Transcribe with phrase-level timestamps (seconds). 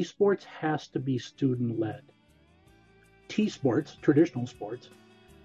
[0.00, 2.02] esports has to be student led.
[3.28, 4.88] T sports, traditional sports,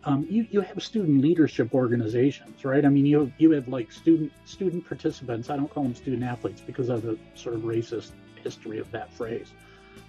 [0.05, 2.85] um, you, you have student leadership organizations, right?
[2.85, 5.49] I mean, you have, you have like student student participants.
[5.49, 9.13] I don't call them student athletes because of the sort of racist history of that
[9.13, 9.51] phrase.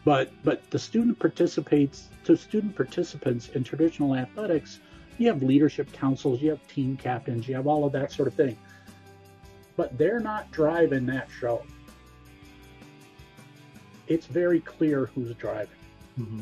[0.05, 4.79] But but the student participates to student participants in traditional athletics,
[5.19, 8.35] you have leadership councils, you have team captains, you have all of that sort of
[8.35, 8.57] thing.
[9.77, 11.65] But they're not driving that show.
[14.11, 15.79] It's very clear who's driving.
[16.19, 16.41] Mm-hmm.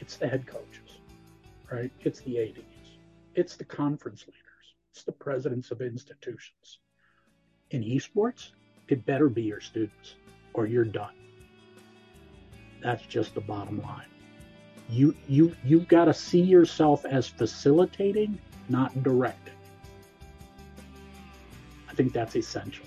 [0.00, 0.98] It's the head coaches,
[1.70, 1.92] right?
[2.00, 2.98] It's the ADs.
[3.36, 4.74] It's the conference leaders.
[4.90, 6.80] It's the presidents of institutions.
[7.70, 8.50] In esports,
[8.88, 10.16] it better be your students
[10.52, 11.14] or you're done.
[12.82, 14.08] That's just the bottom line.
[14.90, 18.36] You you you've got to see yourself as facilitating,
[18.68, 19.54] not directing.
[21.88, 22.84] I think that's essential.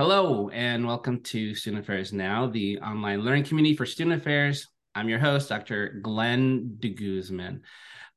[0.00, 4.66] Hello, and welcome to Student Affairs Now, the online learning community for student affairs.
[4.94, 6.00] I'm your host, Dr.
[6.02, 7.60] Glenn DeGuzman.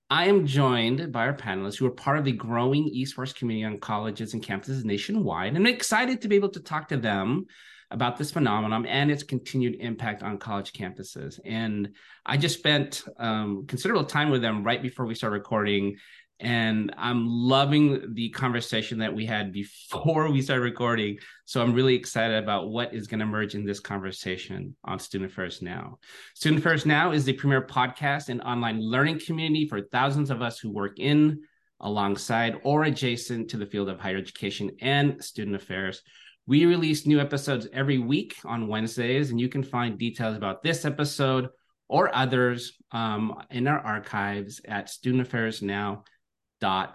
[0.09, 3.81] I am joined by our panelists who are part of the growing esports community on
[3.81, 5.49] colleges and campuses nationwide.
[5.49, 7.47] And I'm excited to be able to talk to them
[7.91, 11.37] about this phenomenon and its continued impact on college campuses.
[11.43, 11.89] And
[12.25, 15.97] I just spent um, considerable time with them right before we started recording
[16.39, 21.17] and I'm loving the conversation that we had before we started recording.
[21.45, 25.31] So I'm really excited about what is going to emerge in this conversation on Student
[25.31, 25.99] Affairs Now.
[26.35, 30.59] Student Affairs Now is the premier podcast and online learning community for thousands of us
[30.59, 31.41] who work in,
[31.79, 36.01] alongside, or adjacent to the field of higher education and student affairs.
[36.45, 40.83] We release new episodes every week on Wednesdays, and you can find details about this
[40.83, 41.49] episode
[41.87, 46.03] or others um, in our archives at Student Affairs Now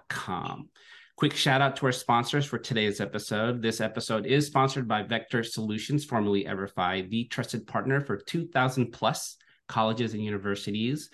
[0.08, 0.68] com.
[1.16, 3.60] Quick shout out to our sponsors for today's episode.
[3.60, 9.36] This episode is sponsored by Vector Solutions, formerly Everfi, the trusted partner for 2,000 plus
[9.66, 11.10] colleges and universities.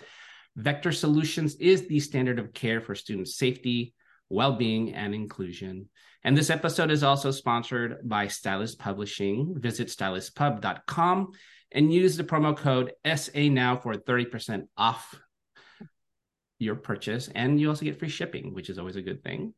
[0.55, 3.93] Vector Solutions is the standard of care for student safety,
[4.29, 5.89] well being, and inclusion.
[6.23, 9.55] And this episode is also sponsored by Stylus Publishing.
[9.59, 11.31] Visit styluspub.com
[11.71, 15.19] and use the promo code SA now for 30% off
[16.59, 19.53] your purchase, and you also get free shipping, which is always a good thing.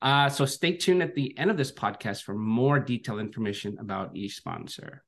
[0.00, 4.14] Uh, so stay tuned at the end of this podcast for more detailed information about
[4.14, 5.02] each sponsor.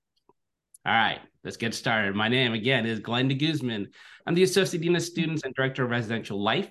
[0.84, 2.16] All right, let's get started.
[2.16, 3.86] My name again is Glenn DeGuzman.
[4.26, 6.70] I'm the Associate Dean of Students and Director of Residential Life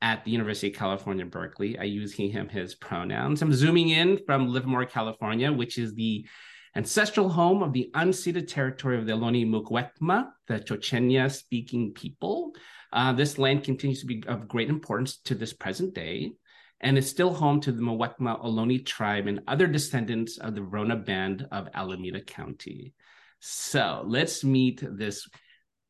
[0.00, 1.78] at the University of California, Berkeley.
[1.78, 3.42] I use he, him, his pronouns.
[3.42, 6.26] I'm zooming in from Livermore, California, which is the
[6.76, 12.54] ancestral home of the unceded territory of the Ohlone Muwekma, the Chochenyo speaking people.
[12.92, 16.32] Uh, this land continues to be of great importance to this present day
[16.80, 20.96] and is still home to the Muwekma Ohlone tribe and other descendants of the Rona
[20.96, 22.94] Band of Alameda County.
[23.40, 25.28] So let's meet this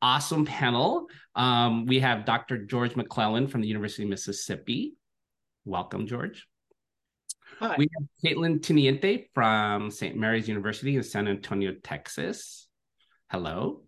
[0.01, 1.07] awesome panel.
[1.35, 2.65] Um, we have Dr.
[2.65, 4.95] George McClellan from the University of Mississippi.
[5.65, 6.47] Welcome, George.
[7.59, 7.75] Hi.
[7.77, 10.15] We have Kaitlin Teniente from St.
[10.15, 12.67] Mary's University in San Antonio, Texas.
[13.29, 13.83] Hello.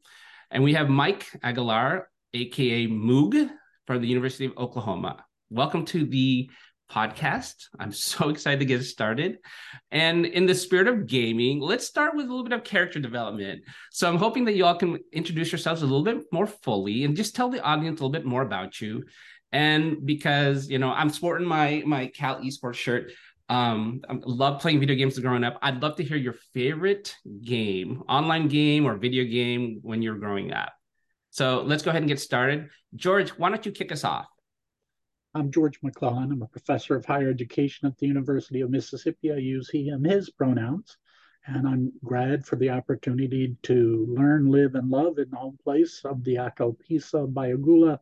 [0.51, 3.49] And we have Mike Aguilar aka Moog
[3.85, 5.23] from the University of Oklahoma.
[5.49, 6.49] Welcome to the
[6.91, 7.55] podcast.
[7.79, 9.37] I'm so excited to get started.
[9.91, 13.61] And in the spirit of gaming, let's start with a little bit of character development.
[13.91, 17.15] So I'm hoping that you all can introduce yourselves a little bit more fully and
[17.15, 19.03] just tell the audience a little bit more about you.
[19.51, 23.11] And because you know I'm sporting my my Cal esports shirt,
[23.49, 25.59] um, I love playing video games growing up.
[25.61, 30.51] I'd love to hear your favorite game, online game or video game when you're growing
[30.51, 30.73] up.
[31.33, 32.69] So let's go ahead and get started.
[32.95, 34.27] George, why don't you kick us off?
[35.33, 36.31] I'm George McClellan.
[36.31, 39.31] I'm a professor of higher education at the University of Mississippi.
[39.31, 40.95] I use he, him, his pronouns.
[41.47, 46.01] And I'm glad for the opportunity to learn, live, and love in the home place
[46.05, 47.97] of the Acolapissa, Bayogoula,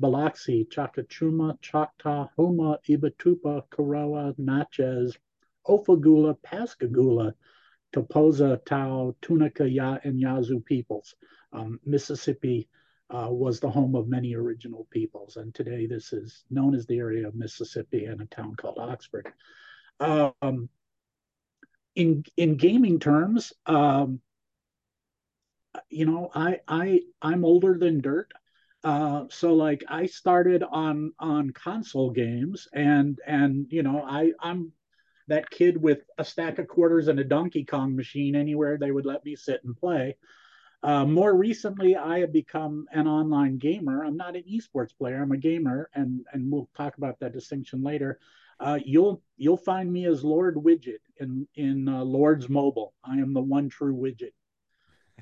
[0.00, 5.14] Biloxi, Chakchiuma, Choctaw, Houma, Ibitoupa, Karawa, Natchez,
[5.68, 7.34] Ofogoula, Pascagoula,
[7.94, 11.14] Taposa, Tau, Tunica, Ya, and Yazoo peoples.
[11.52, 12.68] Um, Mississippi
[13.10, 16.98] uh, was the home of many original peoples, and today this is known as the
[16.98, 19.32] area of Mississippi and a town called Oxford.
[20.00, 20.68] Um,
[21.94, 24.20] in in gaming terms, um,
[25.88, 28.32] you know, I I I'm older than dirt.
[28.84, 34.72] Uh, so like I started on on console games and and you know I I'm
[35.28, 39.06] that kid with a stack of quarters and a Donkey Kong machine anywhere they would
[39.06, 40.16] let me sit and play.
[40.82, 44.04] Uh, more recently, I have become an online gamer.
[44.04, 45.22] I'm not an esports player.
[45.22, 48.18] I'm a gamer, and and we'll talk about that distinction later.
[48.58, 52.94] Uh, you'll you'll find me as Lord Widget in in uh, Lord's Mobile.
[53.04, 54.32] I am the one true widget,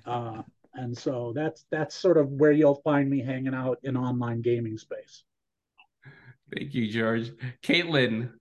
[0.07, 0.43] uh,
[0.75, 4.79] and so that's that's sort of where you'll find me hanging out in online gaming
[4.79, 5.25] space.
[6.55, 7.33] Thank you, George.
[7.63, 8.33] Kaitlin.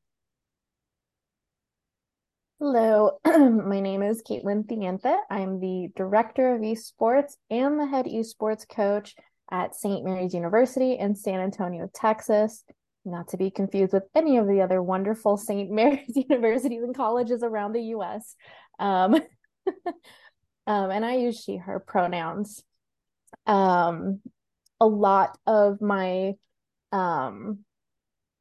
[2.62, 5.16] Hello, my name is Kaitlin Teniente.
[5.30, 9.16] I'm the director of esports and the head esports coach
[9.50, 10.04] at St.
[10.04, 12.66] Mary's University in San Antonio, Texas.
[13.06, 15.72] Not to be confused with any of the other wonderful St.
[15.72, 18.36] Mary's universities and colleges around the US.
[18.78, 19.16] Um,
[20.68, 22.62] um, and I use she, her pronouns.
[23.48, 24.20] Um,
[24.82, 26.34] a lot of my
[26.92, 27.60] um,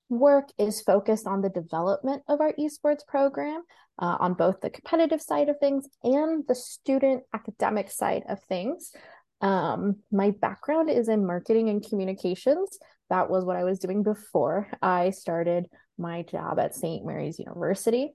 [0.09, 3.63] work is focused on the development of our esports program
[3.99, 8.93] uh, on both the competitive side of things and the student academic side of things.
[9.41, 12.79] Um, my background is in marketing and communications.
[13.11, 15.67] That was what I was doing before I started
[15.97, 17.05] my job at St.
[17.05, 18.15] Mary's University.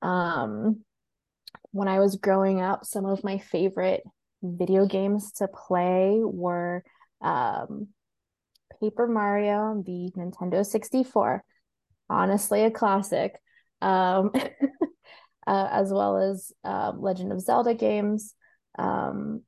[0.00, 0.80] Um,
[1.70, 4.02] when I was growing up, some of my favorite
[4.42, 6.82] video games to play were
[7.20, 7.88] um,
[8.82, 11.44] Paper Mario, on the Nintendo 64.
[12.10, 13.40] Honestly, a classic.
[13.80, 14.32] Um,
[15.46, 18.34] uh, as well as uh, Legend of Zelda games.
[18.78, 19.42] Um,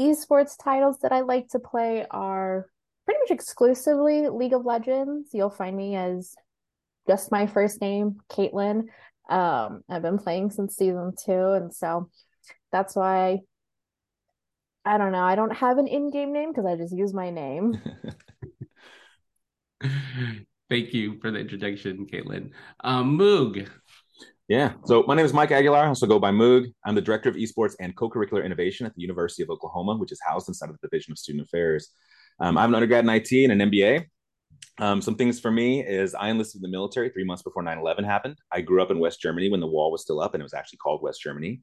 [0.00, 2.66] esports titles that I like to play are
[3.04, 5.30] pretty much exclusively League of Legends.
[5.32, 6.34] You'll find me as
[7.08, 8.84] just my first name, Kaitlin.
[9.28, 12.10] Um, I've been playing since season two, and so
[12.72, 13.40] that's why
[14.84, 15.22] I don't know.
[15.22, 17.80] I don't have an in-game name because I just use my name.
[20.70, 22.50] Thank you for the introduction, Kaitlin.
[22.84, 23.68] Um, Moog.
[24.48, 24.72] Yeah.
[24.84, 25.84] So my name is Mike Aguilar.
[25.84, 26.66] I also go by Moog.
[26.84, 30.20] I'm the director of esports and co-curricular innovation at the University of Oklahoma, which is
[30.26, 31.90] housed inside of the Division of Student Affairs.
[32.40, 34.06] Um, I have an undergrad in IT and an MBA.
[34.78, 38.04] Um, some things for me is I enlisted in the military three months before 9-11
[38.04, 38.38] happened.
[38.50, 40.54] I grew up in West Germany when the wall was still up and it was
[40.54, 41.60] actually called West Germany.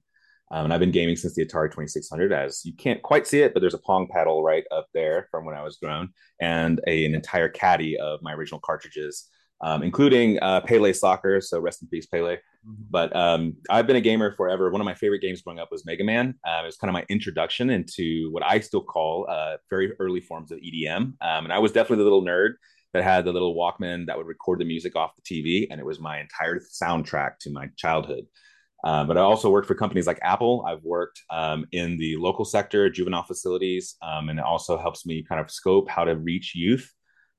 [0.51, 3.53] Um, and I've been gaming since the Atari 2600 as you can't quite see it,
[3.53, 6.09] but there's a Pong paddle right up there from when I was grown
[6.39, 9.27] and a, an entire caddy of my original cartridges,
[9.61, 11.41] um, including uh, Pele Soccer.
[11.41, 12.35] So rest in peace, Pele.
[12.35, 12.83] Mm-hmm.
[12.89, 14.69] But um, I've been a gamer forever.
[14.71, 16.35] One of my favorite games growing up was Mega Man.
[16.47, 20.21] Uh, it was kind of my introduction into what I still call uh, very early
[20.21, 20.95] forms of EDM.
[20.95, 22.53] Um, and I was definitely the little nerd
[22.93, 25.85] that had the little Walkman that would record the music off the TV, and it
[25.85, 28.25] was my entire soundtrack to my childhood.
[28.83, 30.63] Uh, but I also worked for companies like Apple.
[30.67, 35.23] I've worked um, in the local sector, juvenile facilities, um, and it also helps me
[35.23, 36.91] kind of scope how to reach youth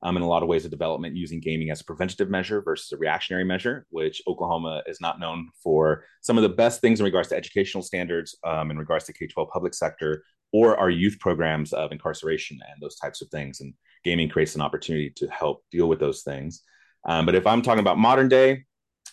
[0.03, 2.93] um, in a lot of ways of development using gaming as a preventative measure versus
[2.93, 7.05] a reactionary measure, which Oklahoma is not known for some of the best things in
[7.05, 11.19] regards to educational standards, um, in regards to K 12 public sector, or our youth
[11.21, 13.61] programs of incarceration and those types of things.
[13.61, 13.75] And
[14.05, 16.63] gaming creates an opportunity to help deal with those things.
[17.05, 18.65] Um, but if I'm talking about modern day,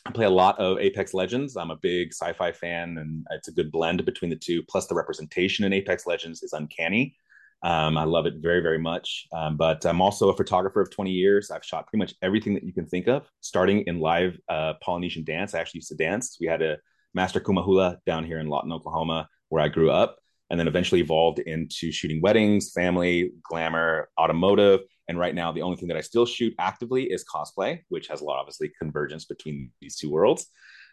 [0.06, 1.58] I play a lot of Apex Legends.
[1.58, 4.62] I'm a big sci-fi fan, and it's a good blend between the two.
[4.64, 7.16] Plus, the representation in Apex Legends is uncanny.
[7.64, 9.28] Um, I love it very, very much.
[9.34, 11.50] Um, but I'm also a photographer of 20 years.
[11.50, 15.24] I've shot pretty much everything that you can think of, starting in live uh, Polynesian
[15.24, 15.56] dance.
[15.56, 16.38] I actually used to dance.
[16.40, 16.78] We had a
[17.16, 20.20] master kumu hula down here in Lawton, Oklahoma, where I grew up,
[20.52, 25.78] and then eventually evolved into shooting weddings, family, glamour, automotive, and right now, the only
[25.78, 29.72] thing that I still shoot actively is cosplay, which has a lot, obviously, convergence between
[29.82, 30.48] these two worlds.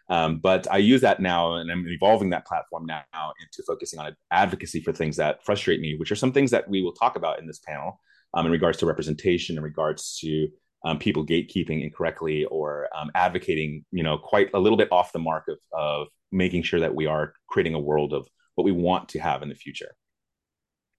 [0.09, 4.15] Um, but I use that now, and I'm evolving that platform now into focusing on
[4.31, 7.39] advocacy for things that frustrate me, which are some things that we will talk about
[7.39, 7.99] in this panel
[8.33, 10.49] um, in regards to representation, in regards to
[10.85, 15.19] um, people gatekeeping incorrectly or um, advocating, you know, quite a little bit off the
[15.19, 19.07] mark of, of making sure that we are creating a world of what we want
[19.09, 19.95] to have in the future.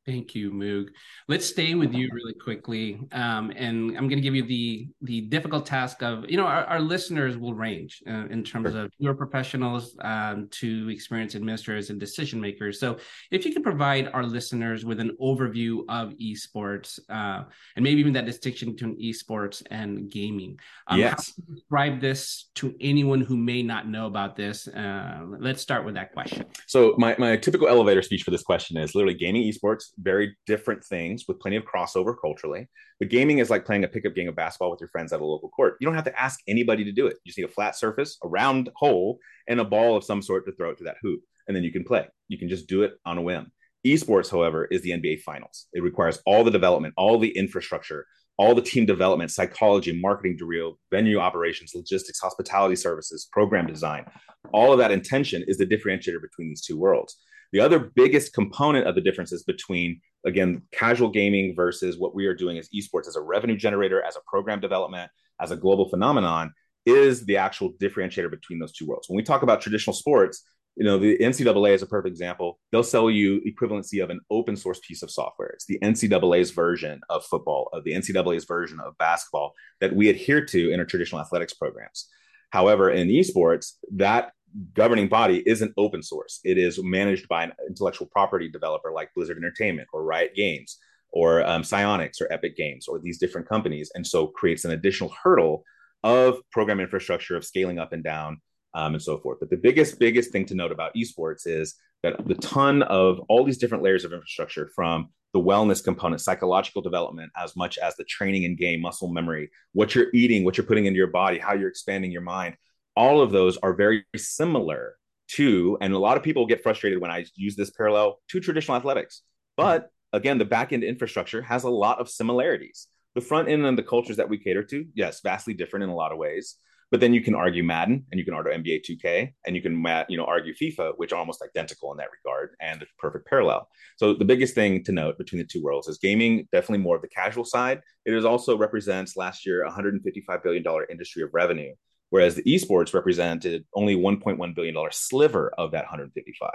[0.06, 0.88] Thank you, Moog.
[1.28, 5.22] Let's stay with you really quickly, um, and I'm going to give you the the
[5.22, 8.82] difficult task of you know our, our listeners will range uh, in terms sure.
[8.82, 12.78] of your professionals um, to experienced administrators and decision makers.
[12.78, 12.98] So,
[13.30, 17.44] if you could provide our listeners with an overview of esports uh,
[17.76, 21.32] and maybe even that distinction between esports and gaming, um, yes.
[21.50, 24.68] describe this to anyone who may not know about this?
[24.68, 26.44] Uh, let's start with that question.
[26.66, 30.84] So, my my typical elevator speech for this question is literally gaming esports very different
[30.84, 32.68] things with plenty of crossover culturally.
[32.98, 35.24] But gaming is like playing a pickup game of basketball with your friends at a
[35.24, 35.76] local court.
[35.80, 37.16] You don't have to ask anybody to do it.
[37.24, 40.46] You just need a flat surface, a round hole, and a ball of some sort
[40.46, 41.20] to throw it to that hoop.
[41.46, 42.06] And then you can play.
[42.28, 43.52] You can just do it on a whim.
[43.86, 45.66] Esports, however, is the NBA finals.
[45.74, 48.06] It requires all the development, all the infrastructure,
[48.38, 54.06] all the team development, psychology, marketing, to real venue operations, logistics, hospitality services, program design.
[54.52, 57.16] All of that intention is the differentiator between these two worlds.
[57.54, 62.34] The other biggest component of the differences between, again, casual gaming versus what we are
[62.34, 65.08] doing as esports as a revenue generator, as a program development,
[65.40, 66.52] as a global phenomenon,
[66.84, 69.08] is the actual differentiator between those two worlds.
[69.08, 70.42] When we talk about traditional sports,
[70.74, 72.58] you know, the NCAA is a perfect example.
[72.72, 75.50] They'll sell you equivalency of an open source piece of software.
[75.50, 80.44] It's the NCAA's version of football, of the NCAA's version of basketball that we adhere
[80.46, 82.08] to in our traditional athletics programs.
[82.50, 84.32] However, in esports, that
[84.74, 86.40] governing body isn't open source.
[86.44, 90.78] It is managed by an intellectual property developer like Blizzard Entertainment or Riot Games
[91.10, 95.12] or um, Psyonix or Epic Games or these different companies, and so creates an additional
[95.22, 95.64] hurdle
[96.02, 98.40] of program infrastructure of scaling up and down
[98.74, 99.38] um, and so forth.
[99.40, 103.44] But the biggest, biggest thing to note about esports is that the ton of all
[103.44, 108.04] these different layers of infrastructure from the wellness component, psychological development, as much as the
[108.04, 111.54] training and game, muscle memory, what you're eating, what you're putting into your body, how
[111.54, 112.56] you're expanding your mind,
[112.96, 114.96] all of those are very similar
[115.28, 118.76] to, and a lot of people get frustrated when I use this parallel to traditional
[118.76, 119.22] athletics.
[119.56, 122.88] But again, the back end infrastructure has a lot of similarities.
[123.14, 125.94] The front end and the cultures that we cater to, yes, vastly different in a
[125.94, 126.56] lot of ways.
[126.90, 129.84] But then you can argue Madden and you can argue NBA 2K and you can
[129.84, 133.26] uh, you know argue FIFA, which are almost identical in that regard and a perfect
[133.26, 133.68] parallel.
[133.96, 137.02] So the biggest thing to note between the two worlds is gaming definitely more of
[137.02, 137.80] the casual side.
[138.04, 141.74] It is also represents last year 155 billion dollar industry of revenue,
[142.10, 146.50] whereas the esports represented only 1.1 billion dollar sliver of that 155.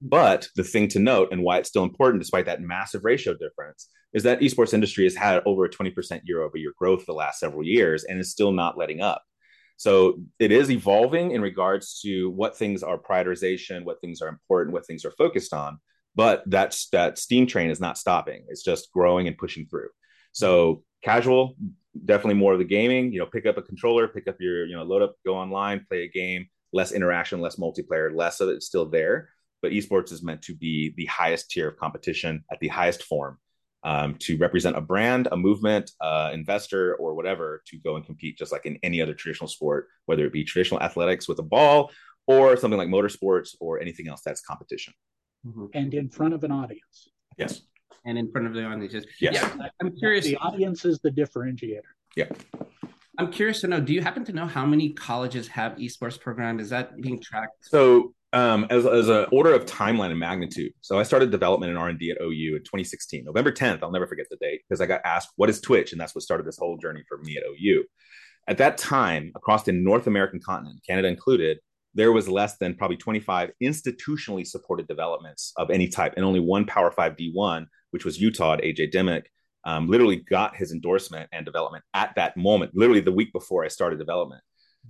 [0.00, 3.88] But the thing to note and why it's still important, despite that massive ratio difference,
[4.12, 7.40] is that esports industry has had over a 20% year over year growth the last
[7.40, 9.22] several years and is still not letting up.
[9.76, 14.72] So it is evolving in regards to what things are prioritization, what things are important,
[14.72, 15.78] what things are focused on.
[16.16, 18.44] But that's that steam train is not stopping.
[18.48, 19.88] It's just growing and pushing through.
[20.32, 21.54] So casual,
[22.04, 23.12] definitely more of the gaming.
[23.12, 25.84] You know, pick up a controller, pick up your, you know, load up, go online,
[25.88, 26.48] play a game.
[26.70, 29.30] Less interaction, less multiplayer, less of it still there.
[29.62, 33.38] But esports is meant to be the highest tier of competition at the highest form
[33.84, 38.36] um, to represent a brand, a movement, uh, investor, or whatever to go and compete,
[38.36, 41.90] just like in any other traditional sport, whether it be traditional athletics with a ball
[42.26, 44.92] or something like motorsports or anything else that's competition.
[45.46, 45.66] Mm-hmm.
[45.72, 47.08] And in front of an audience.
[47.38, 47.62] Yes.
[48.04, 49.06] And in front of the audience.
[49.20, 49.34] Yes.
[49.34, 49.68] Yeah.
[49.80, 50.24] I'm curious.
[50.24, 51.82] The audience is the differentiator.
[52.16, 52.28] Yeah.
[53.18, 53.80] I'm curious to know.
[53.80, 56.60] Do you happen to know how many colleges have esports program?
[56.60, 57.66] Is that being tracked?
[57.66, 60.72] So um, as, as an order of timeline and magnitude.
[60.80, 63.82] So I started development and R&D at OU in 2016, November 10th.
[63.82, 65.92] I'll never forget the date because I got asked, what is Twitch?
[65.92, 67.84] And that's what started this whole journey for me at OU.
[68.46, 71.58] At that time, across the North American continent, Canada included,
[71.94, 76.64] there was less than probably 25 institutionally supported developments of any type, and only one
[76.66, 79.24] Power 5 D1, which was Utah at AJ Dimick,
[79.64, 83.68] um, literally got his endorsement and development at that moment, literally the week before I
[83.68, 84.42] started development.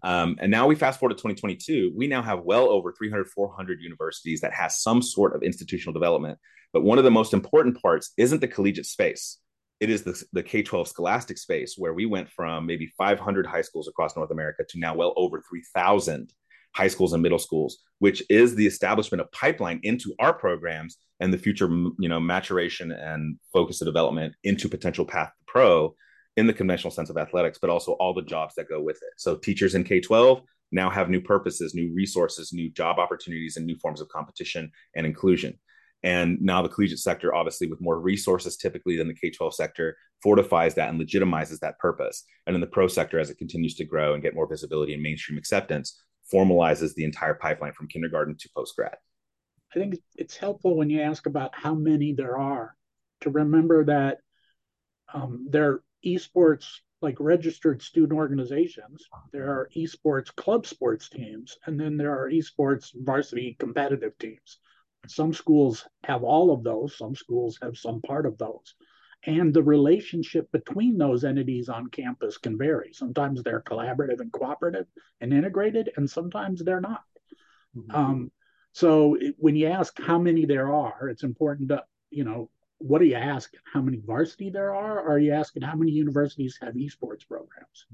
[0.02, 3.80] Um, and now we fast forward to 2022, we now have well over 300, 400
[3.80, 6.38] universities that has some sort of institutional development.
[6.72, 9.38] But one of the most important parts isn't the collegiate space.
[9.80, 13.62] It is the, the K 12 scholastic space where we went from maybe 500 high
[13.62, 16.32] schools across North America to now well over 3,000
[16.74, 21.32] high schools and middle schools, which is the establishment of pipeline into our programs and
[21.32, 25.94] the future, you know, maturation and focus of development into potential path to pro
[26.36, 29.12] in the conventional sense of athletics, but also all the jobs that go with it.
[29.16, 33.66] So teachers in K 12 now have new purposes, new resources, new job opportunities, and
[33.66, 35.58] new forms of competition and inclusion.
[36.04, 39.96] And now the collegiate sector, obviously, with more resources typically than the K 12 sector,
[40.22, 42.24] fortifies that and legitimizes that purpose.
[42.46, 45.02] And in the pro sector, as it continues to grow and get more visibility and
[45.02, 46.00] mainstream acceptance,
[46.32, 48.96] formalizes the entire pipeline from kindergarten to post grad.
[49.74, 52.74] I think it's helpful when you ask about how many there are
[53.20, 54.18] to remember that
[55.12, 56.66] um, there are esports
[57.00, 59.04] like registered student organizations.
[59.32, 64.58] There are esports club sports teams and then there are esports varsity competitive teams.
[65.06, 66.96] Some schools have all of those.
[66.96, 68.74] Some schools have some part of those
[69.26, 74.86] and the relationship between those entities on campus can vary sometimes they're collaborative and cooperative
[75.20, 77.02] and integrated and sometimes they're not
[77.76, 77.94] mm-hmm.
[77.94, 78.30] um,
[78.72, 82.48] so when you ask how many there are it's important to you know
[82.78, 83.60] what are you asking?
[83.72, 85.00] How many varsity there are?
[85.00, 87.86] Or are you asking how many universities have esports programs?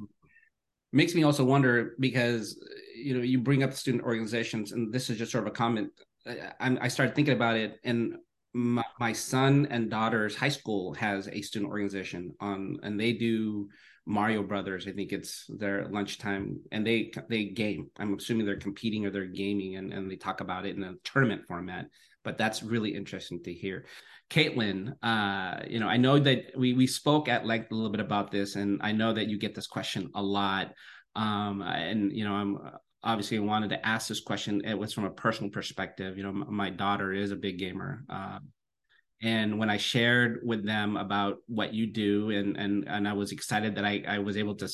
[0.93, 2.59] Makes me also wonder because
[2.95, 5.91] you know you bring up student organizations, and this is just sort of a comment.
[6.27, 8.17] I, I started thinking about it, and
[8.55, 13.69] my, my, son and daughter's high school has a student organization on, and they do
[14.07, 14.87] Mario Brothers.
[14.87, 17.91] I think it's their lunchtime, and they they game.
[17.99, 20.95] I'm assuming they're competing or they're gaming, and and they talk about it in a
[21.05, 21.87] tournament format.
[22.23, 23.87] But that's really interesting to hear.
[24.31, 28.01] Kaitlin, uh, you know, I know that we we spoke at length a little bit
[28.01, 30.73] about this, and I know that you get this question a lot.
[31.17, 32.59] Um, and you know, I'm
[33.05, 34.63] obviously wanted to ask this question.
[34.65, 36.17] It was from a personal perspective.
[36.17, 38.39] You know, my daughter is a big gamer, uh,
[39.23, 43.33] and when I shared with them about what you do, and and and I was
[43.33, 44.69] excited that I I was able to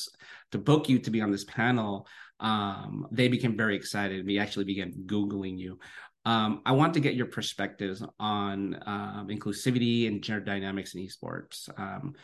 [0.53, 2.07] to book you to be on this panel,
[2.41, 4.27] um, they became very excited.
[4.27, 5.79] We actually began googling you.
[6.25, 11.69] Um, I want to get your perspectives on um, inclusivity and gender dynamics in esports.
[11.79, 12.15] Um,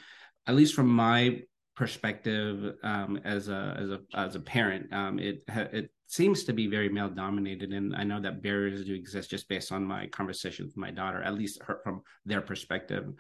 [0.47, 1.43] at least from my
[1.77, 6.67] perspective um, as a as a as a parent, um, it it seems to be
[6.67, 10.67] very male dominated, and I know that barriers do exist just based on my conversation
[10.67, 13.13] with my daughter, at least her, from their perspective.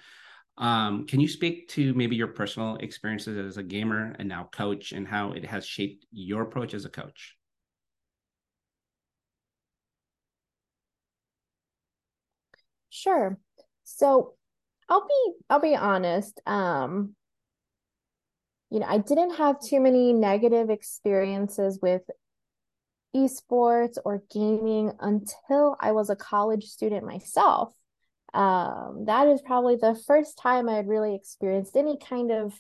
[0.58, 4.92] Um, can you speak to maybe your personal experiences as a gamer and now coach,
[4.92, 7.36] and how it has shaped your approach as a coach?
[12.90, 13.38] Sure.
[13.84, 14.34] So
[14.88, 16.40] I'll be I'll be honest.
[16.46, 17.14] Um,
[18.70, 22.02] you know, I didn't have too many negative experiences with
[23.14, 27.72] esports or gaming until I was a college student myself.
[28.34, 32.52] Um, that is probably the first time I had really experienced any kind of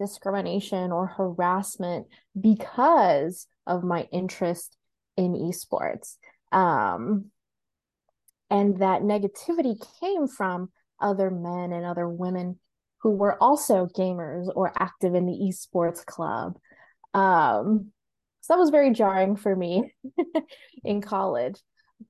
[0.00, 4.76] discrimination or harassment because of my interest
[5.16, 6.16] in esports.
[6.50, 7.26] Um,
[8.50, 12.58] and that negativity came from other men and other women
[13.02, 16.56] who were also gamers or active in the esports club.
[17.14, 17.92] Um,
[18.42, 19.94] so that was very jarring for me
[20.84, 21.60] in college.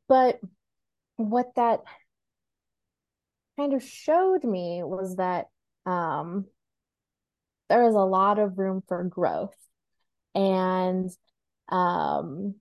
[0.09, 0.41] But
[1.17, 1.81] what that
[3.59, 5.47] kind of showed me was that
[5.85, 6.47] um,
[7.69, 9.55] there is a lot of room for growth.
[10.35, 11.11] And
[11.69, 12.55] um,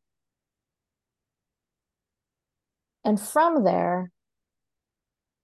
[3.06, 4.12] and from there,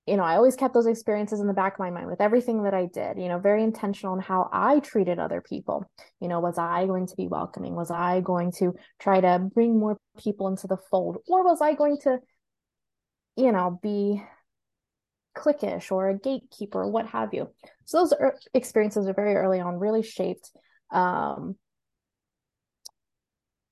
[0.08, 2.64] you know, I always kept those experiences in the back of my mind with everything
[2.64, 5.86] that I did, you know, very intentional in how I treated other people.
[6.22, 7.76] You know, was I going to be welcoming?
[7.76, 11.18] Was I going to try to bring more people into the fold?
[11.28, 12.20] Or was I going to,
[13.36, 14.24] you know, be
[15.36, 17.50] cliquish or a gatekeeper what have you?
[17.84, 20.52] So those er- experiences are very early on really shaped
[20.90, 21.58] um,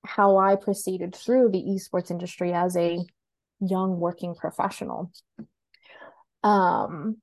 [0.04, 2.98] how I proceeded through the esports industry as a
[3.60, 5.10] young working professional.
[6.46, 7.16] Um,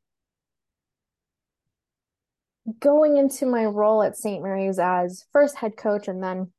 [2.79, 4.43] going into my role at St.
[4.43, 6.51] Mary's as first head coach and then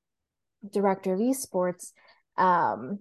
[0.73, 1.93] director of esports,
[2.39, 3.01] um,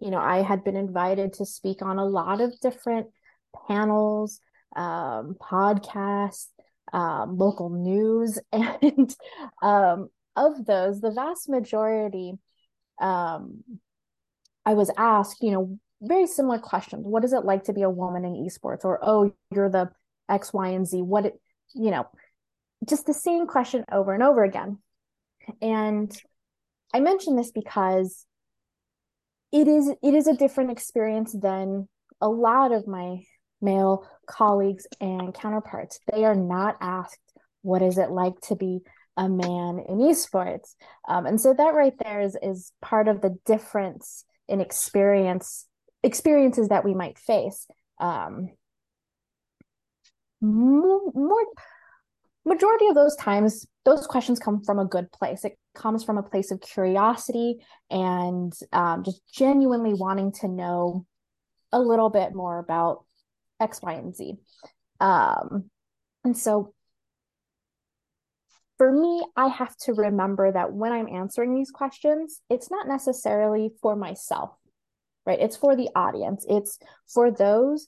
[0.00, 3.08] you know, I had been invited to speak on a lot of different
[3.68, 4.40] panels,
[4.74, 6.46] um, podcasts,
[6.94, 9.14] um, local news, and
[9.62, 12.32] um, of those, the vast majority,
[13.02, 13.62] um,
[14.64, 17.06] I was asked, you know, very similar questions.
[17.06, 18.84] What is it like to be a woman in esports?
[18.84, 19.90] Or, oh, you're the
[20.28, 21.02] X, Y, and Z.
[21.02, 21.40] What, it,
[21.74, 22.06] you know,
[22.86, 24.78] just the same question over and over again.
[25.60, 26.12] And
[26.92, 28.26] I mention this because
[29.52, 31.88] it is it is a different experience than
[32.20, 33.22] a lot of my
[33.60, 36.00] male colleagues and counterparts.
[36.12, 37.18] They are not asked
[37.62, 38.80] what is it like to be
[39.16, 40.74] a man in esports,
[41.06, 45.66] um, and so that right there is is part of the difference in experience
[46.02, 47.66] experiences that we might face
[48.00, 48.50] um,
[50.40, 51.44] more,
[52.44, 55.44] majority of those times those questions come from a good place.
[55.44, 57.56] It comes from a place of curiosity
[57.90, 61.06] and um, just genuinely wanting to know
[61.72, 63.04] a little bit more about
[63.60, 64.34] x y and z.
[65.00, 65.70] Um,
[66.24, 66.74] and so
[68.78, 73.70] for me i have to remember that when i'm answering these questions it's not necessarily
[73.80, 74.50] for myself
[75.26, 75.38] right?
[75.40, 76.44] It's for the audience.
[76.48, 76.78] It's
[77.12, 77.86] for those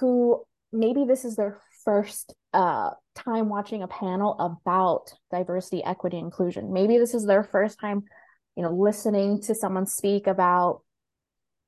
[0.00, 6.72] who maybe this is their first uh, time watching a panel about diversity, equity, inclusion.
[6.72, 8.04] Maybe this is their first time,
[8.56, 10.82] you know, listening to someone speak about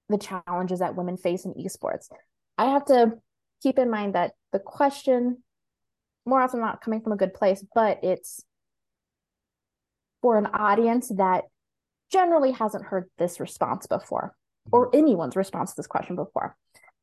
[0.08, 2.08] the challenges that women face in esports.
[2.56, 3.12] I have to
[3.62, 5.42] keep in mind that the question
[6.24, 8.42] more often not coming from a good place, but it's
[10.22, 11.44] for an audience that
[12.10, 14.34] generally hasn't heard this response before
[14.72, 14.98] or mm-hmm.
[14.98, 16.56] anyone's response to this question before.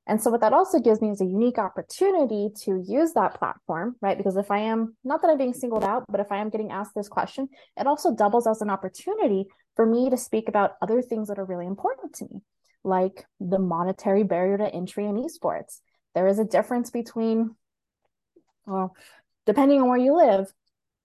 [0.06, 3.96] And so, what that also gives me is a unique opportunity to use that platform,
[4.02, 4.18] right?
[4.18, 6.72] Because if I am, not that I'm being singled out, but if I am getting
[6.72, 9.46] asked this question, it also doubles as an opportunity
[9.78, 12.42] for me to speak about other things that are really important to me,
[12.84, 15.80] like the monetary barrier to entry in esports.
[16.16, 17.56] There is a difference between,
[18.66, 18.96] well,
[19.46, 20.52] depending on where you live,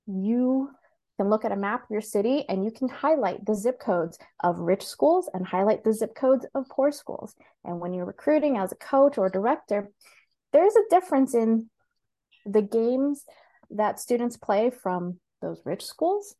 [0.06, 0.70] you
[1.18, 4.18] can look at a map of your city and you can highlight the zip codes
[4.40, 7.34] of rich schools and highlight the zip codes of poor schools.
[7.64, 9.90] And when you're recruiting as a coach or director,
[10.52, 11.68] there's a difference in
[12.46, 13.24] the games
[13.70, 16.34] that students play from those rich schools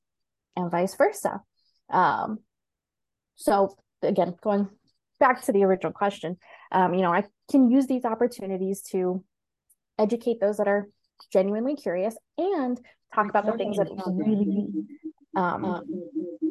[0.56, 1.42] and vice versa.
[1.90, 2.38] Um,
[3.36, 4.68] so again, going
[5.20, 6.38] back to the original question,
[6.70, 9.24] Um, you know, I can use these opportunities to
[9.98, 10.88] educate those that are
[11.32, 12.80] genuinely curious and
[13.14, 14.68] talk about the things that are really
[15.36, 15.82] um,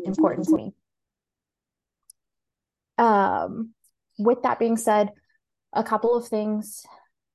[0.06, 0.74] important to me.
[2.98, 3.74] Um,
[4.18, 5.12] with that being said,
[5.74, 6.86] a couple of things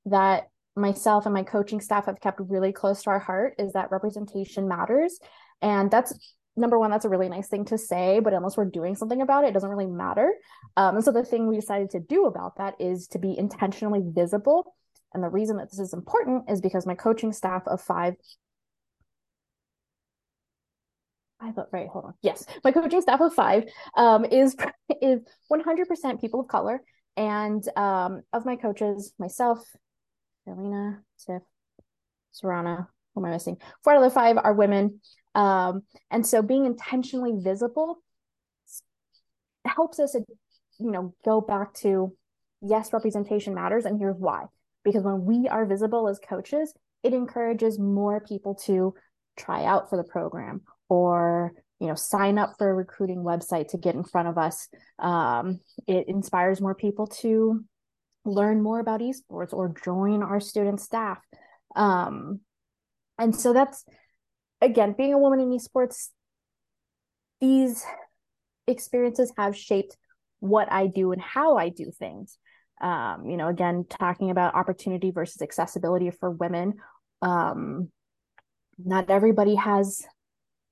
[0.05, 3.91] that myself and my coaching staff have kept really close to our heart is that
[3.91, 5.19] representation matters.
[5.61, 6.13] And that's
[6.55, 9.43] number one, that's a really nice thing to say, but unless we're doing something about
[9.43, 10.33] it, it doesn't really matter.
[10.77, 14.01] Um, and so the thing we decided to do about that is to be intentionally
[14.03, 14.75] visible.
[15.13, 18.15] And the reason that this is important is because my coaching staff of five
[21.43, 22.13] I thought, right, hold on.
[22.21, 23.65] Yes, my coaching staff of five
[23.97, 24.55] um, is
[25.01, 25.19] is
[25.51, 26.81] 100% people of color.
[27.17, 29.59] And um, of my coaches, myself,
[30.47, 31.43] Elena, Tiff,
[32.33, 33.57] Sarana, who am I missing?
[33.83, 35.01] Four out of the five are women.
[35.35, 37.97] Um, and so being intentionally visible
[39.65, 42.15] helps us, you know, go back to
[42.61, 44.45] yes, representation matters, and here's why.
[44.83, 48.93] Because when we are visible as coaches, it encourages more people to
[49.37, 53.77] try out for the program or you know sign up for a recruiting website to
[53.77, 54.67] get in front of us.
[54.99, 57.63] Um, it inspires more people to
[58.25, 61.19] learn more about esports or join our student staff.
[61.75, 62.39] Um,
[63.17, 63.83] and so that's
[64.61, 66.09] again being a woman in esports
[67.41, 67.83] these
[68.67, 69.97] experiences have shaped
[70.39, 72.37] what i do and how i do things
[72.83, 76.73] um, you know again talking about opportunity versus accessibility for women
[77.21, 77.89] um,
[78.77, 80.05] not everybody has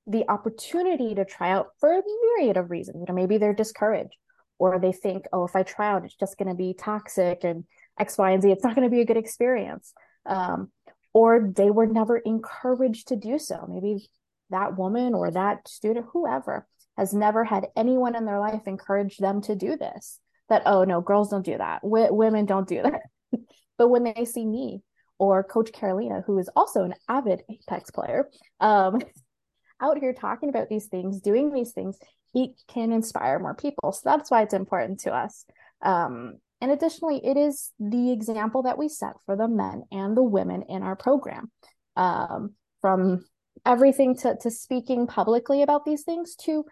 [0.06, 2.02] the opportunity to try out for a
[2.38, 2.96] myriad of reasons.
[3.00, 4.16] You know, maybe they're discouraged
[4.58, 7.64] or they think, oh, if I try out, it's just going to be toxic and
[7.98, 8.50] X, Y, and Z.
[8.50, 9.92] It's not going to be a good experience.
[10.26, 10.70] Um,
[11.14, 13.66] or they were never encouraged to do so.
[13.68, 14.08] Maybe
[14.50, 19.40] that woman or that student, whoever, has never had anyone in their life encourage them
[19.42, 20.18] to do this.
[20.48, 21.82] That, oh, no, girls don't do that.
[21.82, 23.00] W- women don't do that.
[23.78, 24.82] but when they see me
[25.18, 28.28] or Coach Carolina, who is also an avid Apex player,
[28.60, 29.00] um,
[29.80, 31.98] out here talking about these things, doing these things,
[32.34, 33.92] it can inspire more people.
[33.92, 35.44] So that's why it's important to us.
[35.82, 40.22] Um, and additionally, it is the example that we set for the men and the
[40.22, 41.50] women in our program.
[41.96, 43.24] Um, from
[43.64, 46.64] everything to, to speaking publicly about these things to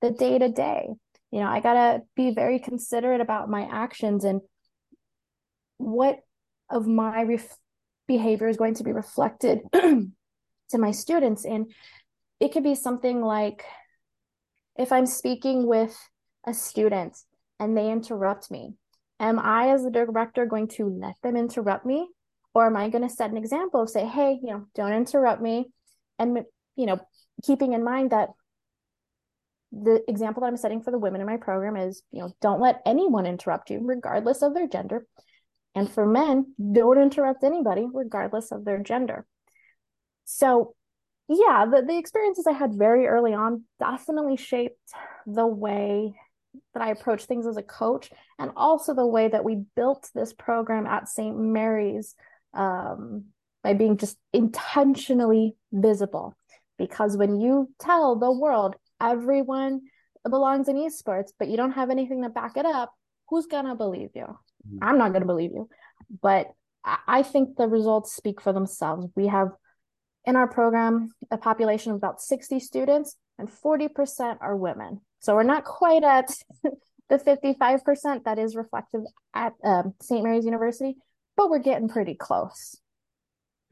[0.00, 0.88] the day to day.
[1.34, 4.40] You know, I got to be very considerate about my actions and
[5.78, 6.20] what
[6.70, 7.58] of my ref-
[8.06, 11.44] behavior is going to be reflected to my students.
[11.44, 11.72] And
[12.38, 13.64] it could be something like
[14.78, 15.98] if I'm speaking with
[16.46, 17.18] a student
[17.58, 18.74] and they interrupt me,
[19.18, 22.06] am I, as the director, going to let them interrupt me?
[22.54, 25.42] Or am I going to set an example of say, hey, you know, don't interrupt
[25.42, 25.72] me?
[26.16, 26.44] And,
[26.76, 27.00] you know,
[27.42, 28.28] keeping in mind that
[29.82, 32.60] the example that I'm setting for the women in my program is, you know, don't
[32.60, 35.06] let anyone interrupt you, regardless of their gender.
[35.74, 39.26] And for men, don't interrupt anybody, regardless of their gender.
[40.24, 40.74] So
[41.28, 44.92] yeah, the, the experiences I had very early on definitely shaped
[45.26, 46.14] the way
[46.74, 50.32] that I approach things as a coach and also the way that we built this
[50.32, 51.36] program at St.
[51.36, 52.14] Mary's
[52.52, 53.24] um,
[53.62, 56.36] by being just intentionally visible.
[56.78, 59.82] Because when you tell the world everyone
[60.28, 62.92] belongs in esports, but you don't have anything to back it up,
[63.28, 64.26] who's going to believe you?
[64.26, 64.78] Mm-hmm.
[64.82, 65.68] I'm not going to believe you.
[66.22, 66.48] But
[66.84, 69.06] I think the results speak for themselves.
[69.16, 69.52] We have
[70.24, 75.42] in our program a population of about 60 students and 40% are women so we're
[75.42, 76.30] not quite at
[77.08, 79.02] the 55% that is reflective
[79.34, 80.96] at um, st mary's university
[81.36, 82.76] but we're getting pretty close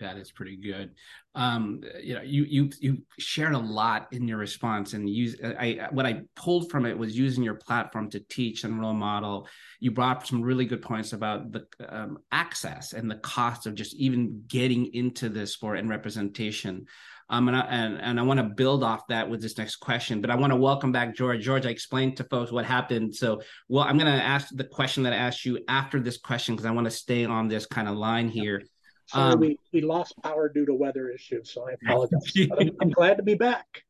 [0.02, 0.90] that is pretty good.
[1.34, 5.88] Um, you know, you you you shared a lot in your response, and use I
[5.90, 9.48] what I pulled from it was using your platform to teach and role model.
[9.80, 13.74] You brought up some really good points about the um, access and the cost of
[13.74, 16.86] just even getting into this sport and representation.
[17.30, 20.20] Um, and I, and, and I want to build off that with this next question,
[20.20, 21.42] but I want to welcome back George.
[21.42, 23.14] George, I explained to folks what happened.
[23.14, 26.54] So, well, I'm going to ask the question that I asked you after this question
[26.54, 28.62] because I want to stay on this kind of line here.
[29.12, 32.20] Sorry, um, we, we lost power due to weather issues, so I apologize.
[32.58, 33.82] I'm, I'm, glad to be back.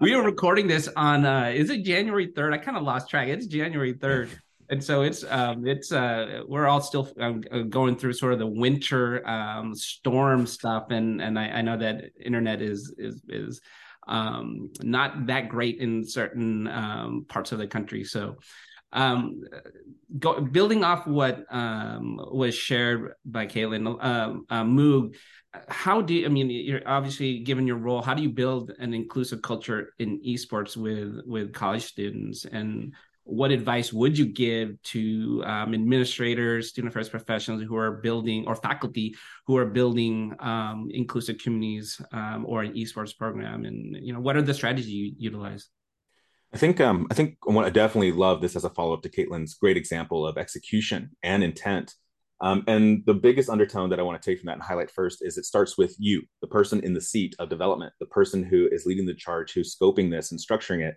[0.00, 2.54] We are recording this on uh is it January 3rd?
[2.54, 3.28] I kind of lost track.
[3.28, 4.30] It's January 3rd.
[4.68, 8.40] And so it's um it's uh we're all still um, uh, going through sort of
[8.40, 13.60] the winter um storm stuff and and I, I know that internet is is is
[14.08, 18.02] um not that great in certain um parts of the country.
[18.02, 18.36] So
[18.92, 19.42] um,
[20.18, 25.16] go, building off what um, was shared by Kaitlin, uh, uh, Moog,
[25.68, 28.94] how do you, I mean, you're obviously given your role, how do you build an
[28.94, 32.44] inclusive culture in esports with, with college students?
[32.44, 32.94] And
[33.24, 38.54] what advice would you give to um, administrators, student affairs professionals who are building, or
[38.54, 43.64] faculty who are building um, inclusive communities um, or an esports program?
[43.64, 45.68] And you know, what are the strategies you utilize?
[46.56, 49.52] I think um, I think I definitely love this as a follow up to Kaitlin's
[49.52, 51.92] great example of execution and intent.
[52.40, 55.18] Um, and the biggest undertone that I want to take from that and highlight first
[55.20, 58.70] is it starts with you, the person in the seat of development, the person who
[58.72, 60.96] is leading the charge, who's scoping this and structuring it.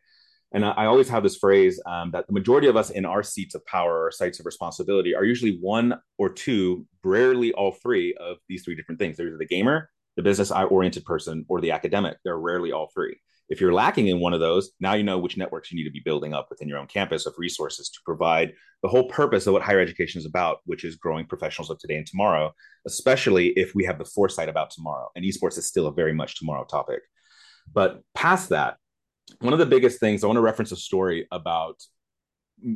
[0.54, 3.22] And I, I always have this phrase um, that the majority of us in our
[3.22, 8.16] seats of power or sites of responsibility are usually one or two, rarely all three
[8.18, 9.18] of these three different things.
[9.18, 12.16] There's the gamer, the business oriented person, or the academic.
[12.24, 13.20] They're rarely all three.
[13.50, 15.92] If you're lacking in one of those, now you know which networks you need to
[15.92, 19.54] be building up within your own campus of resources to provide the whole purpose of
[19.54, 22.54] what higher education is about, which is growing professionals of today and tomorrow,
[22.86, 25.10] especially if we have the foresight about tomorrow.
[25.16, 27.02] And esports is still a very much tomorrow topic.
[27.74, 28.78] But past that,
[29.42, 31.82] one of the biggest things I want to reference a story about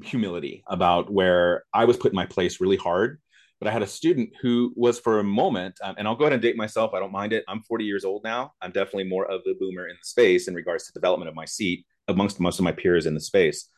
[0.03, 3.19] humility, about where I was put in my place really hard
[3.63, 6.33] but I had a student who was for a moment, um, and I'll go ahead
[6.33, 6.93] and date myself.
[6.93, 7.45] I don't mind it.
[7.47, 8.51] I'm 40 years old now.
[8.61, 11.45] I'm definitely more of the boomer in the space in regards to development of my
[11.45, 13.69] seat amongst most of my peers in the space.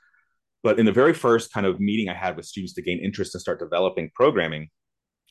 [0.63, 3.35] But in the very first kind of meeting I had with students to gain interest
[3.35, 4.69] and start developing programming,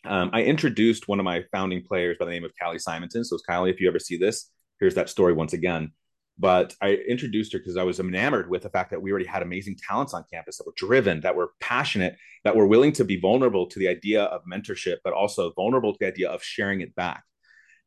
[0.05, 3.25] um, I introduced one of my founding players by the name of Callie Simonton.
[3.25, 5.91] So, it's Callie, if you ever see this, here's that story once again.
[6.39, 9.43] But I introduced her because I was enamored with the fact that we already had
[9.43, 13.21] amazing talents on campus that were driven, that were passionate, that were willing to be
[13.21, 16.95] vulnerable to the idea of mentorship, but also vulnerable to the idea of sharing it
[16.97, 17.23] back.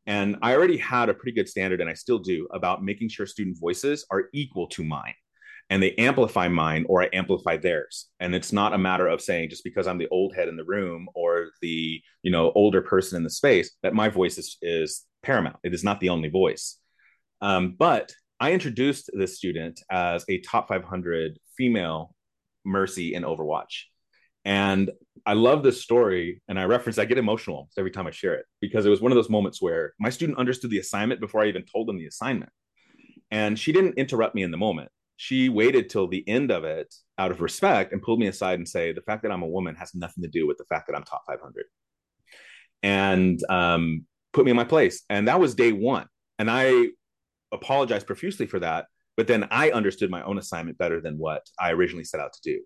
[0.05, 3.25] And I already had a pretty good standard, and I still do, about making sure
[3.25, 5.13] student voices are equal to mine
[5.69, 8.07] and they amplify mine or I amplify theirs.
[8.19, 10.63] And it's not a matter of saying just because I'm the old head in the
[10.63, 15.05] room or the you know older person in the space that my voice is, is
[15.23, 15.57] paramount.
[15.63, 16.77] It is not the only voice.
[17.41, 22.13] Um, but I introduced this student as a top 500 female
[22.63, 23.83] Mercy in Overwatch.
[24.45, 24.91] And
[25.25, 26.41] I love this story.
[26.47, 29.11] And I reference, I get emotional every time I share it because it was one
[29.11, 32.05] of those moments where my student understood the assignment before I even told them the
[32.05, 32.51] assignment.
[33.31, 34.89] And she didn't interrupt me in the moment.
[35.17, 38.67] She waited till the end of it out of respect and pulled me aside and
[38.67, 40.95] say, the fact that I'm a woman has nothing to do with the fact that
[40.95, 41.65] I'm top 500.
[42.83, 45.03] And um, put me in my place.
[45.09, 46.05] And that was day one.
[46.37, 46.89] And I
[47.51, 48.85] apologize profusely for that.
[49.15, 52.39] But then I understood my own assignment better than what I originally set out to
[52.43, 52.61] do.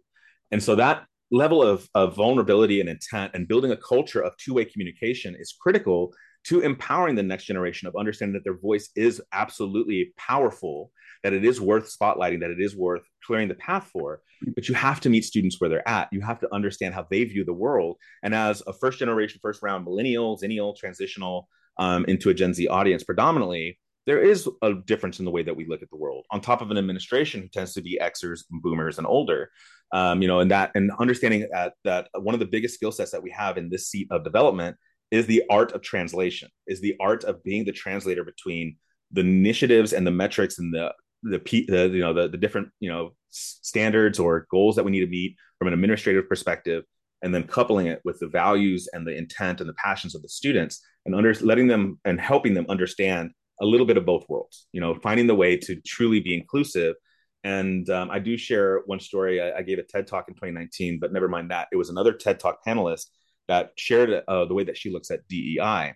[0.51, 4.65] And so that level of, of vulnerability and intent and building a culture of two-way
[4.65, 6.13] communication is critical
[6.43, 10.91] to empowering the next generation of understanding that their voice is absolutely powerful
[11.23, 14.21] that it is worth spotlighting that it is worth clearing the path for
[14.55, 17.23] but you have to meet students where they're at you have to understand how they
[17.23, 22.29] view the world and as a first generation first round millennial zennial transitional um, into
[22.29, 25.81] a gen z audience predominantly there is a difference in the way that we look
[25.81, 26.25] at the world.
[26.31, 29.49] On top of an administration who tends to be xers boomers and older
[29.91, 33.11] um, you know and that and understanding that, that one of the biggest skill sets
[33.11, 34.77] that we have in this seat of development
[35.11, 38.77] is the art of translation is the art of being the translator between
[39.11, 41.37] the initiatives and the metrics and the the,
[41.67, 45.07] the you know the, the different you know standards or goals that we need to
[45.07, 46.83] meet from an administrative perspective
[47.21, 50.29] and then coupling it with the values and the intent and the passions of the
[50.29, 54.67] students and under letting them and helping them understand a little bit of both worlds
[54.73, 56.95] you know finding the way to truly be inclusive.
[57.43, 59.41] And um, i do share one story.
[59.41, 61.69] I, I, gave a ted talk in 2019 but never mind that.
[61.71, 63.07] It was another ted talk panelist
[63.47, 65.93] that shared uh, the way that she looks at dei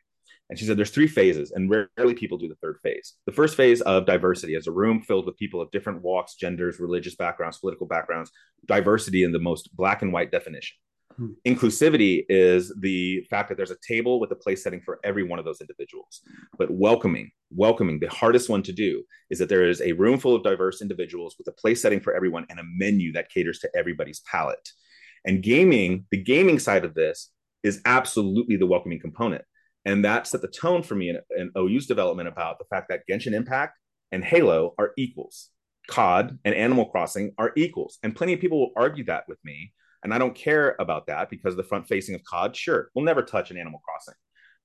[0.50, 3.14] and she said there's three phases and rarely people do the third phase.
[3.26, 6.80] The first phase of diversity as a room filled with people of different walks genders
[6.80, 8.32] religious backgrounds political backgrounds.
[8.66, 10.78] Diversity in the most black and white definition
[11.18, 11.32] Hmm.
[11.46, 15.40] Inclusivity is the fact that there's a table with a place setting for every one
[15.40, 16.22] of those individuals.
[16.58, 20.36] But welcoming, welcoming, the hardest one to do is that there is a room full
[20.36, 23.70] of diverse individuals with a place setting for everyone and a menu that caters to
[23.76, 24.70] everybody's palate.
[25.26, 27.32] And gaming, the gaming side of this
[27.64, 29.44] is absolutely the welcoming component.
[29.86, 33.04] And that set the tone for me in, in OU's development about the fact that
[33.10, 33.78] Genshin Impact
[34.12, 35.50] and Halo are equals.
[35.88, 38.00] COD and Animal Crossing are equals.
[38.04, 39.74] And plenty of people will argue that with me
[40.06, 43.24] and I don't care about that because the front facing of COD, sure, we'll never
[43.24, 44.14] touch an Animal Crossing.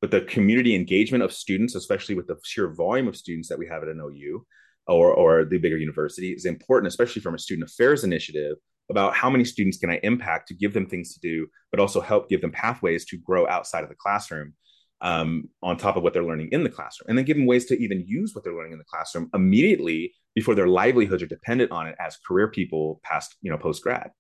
[0.03, 3.66] But the community engagement of students, especially with the sheer volume of students that we
[3.66, 4.44] have at an OU
[4.87, 8.59] or, or the bigger university, is important, especially from a student affairs initiative
[8.90, 12.03] about how many students can I impact to give them things to do, but also
[12.03, 14.53] help give them pathways to grow outside of the classroom
[15.00, 17.64] um, on top of what they're learning in the classroom, and then give them ways
[17.66, 21.73] to even use what they're learning in the classroom immediately before their livelihoods are dependent
[21.73, 24.11] on it as career people past, you know, post grad.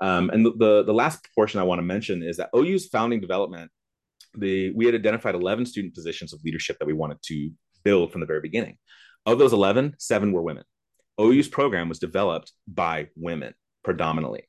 [0.00, 3.20] Um, and the, the, the last portion I want to mention is that OU's founding
[3.20, 3.70] development,
[4.34, 7.50] the we had identified 11 student positions of leadership that we wanted to
[7.84, 8.78] build from the very beginning.
[9.26, 10.64] Of those 11, seven were women.
[11.20, 13.54] OU's program was developed by women.
[13.84, 14.44] predominantly.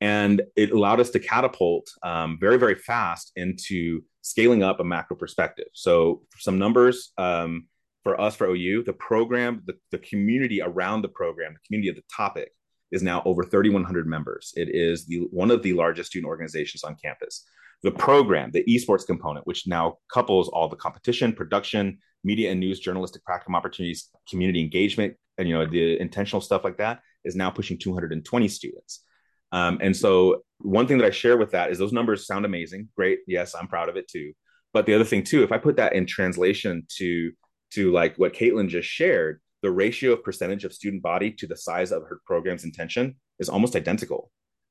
[0.00, 5.16] And it allowed us to catapult um, very, very fast into scaling up a macro
[5.16, 5.66] perspective.
[5.72, 7.66] So, some numbers um,
[8.08, 11.96] for us for OU, the program, the, the community around the program, the community of
[11.96, 12.50] the topic
[12.90, 14.54] is now over 3,100 members.
[14.56, 17.44] It is the one of the largest student organizations on campus.
[17.82, 22.80] The program, the esports component, which now couples all the competition, production, media and news,
[22.80, 27.50] journalistic practicum opportunities, community engagement, and you know the intentional stuff like that, is now
[27.50, 29.04] pushing 220 students.
[29.52, 32.88] Um, and so one thing that I share with that is those numbers sound amazing.
[32.96, 33.18] Great.
[33.26, 34.32] Yes, I'm proud of it too.
[34.72, 37.32] But the other thing too, if I put that in translation to
[37.72, 41.56] to like what Kaitlin just shared, the ratio of percentage of student body to the
[41.56, 44.30] size of her program's intention is almost identical.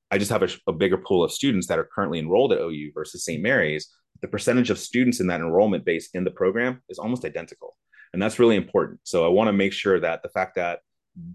[0.09, 2.91] I just have a, a bigger pool of students that are currently enrolled at OU
[2.93, 3.41] versus St.
[3.41, 3.89] Mary's.
[4.21, 7.77] The percentage of students in that enrollment base in the program is almost identical.
[8.13, 9.01] And that's really important.
[9.03, 10.79] So I want to make sure that the fact that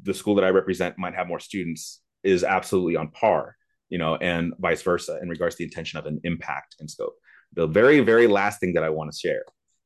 [0.02, 3.56] the school that I represent might have more students is absolutely on par,
[3.88, 7.14] you know, and vice versa in regards to the intention of an impact and scope.
[7.52, 9.42] The very, very last thing that I want to share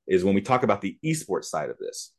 [0.07, 2.13] is when we talk about the esports side of this,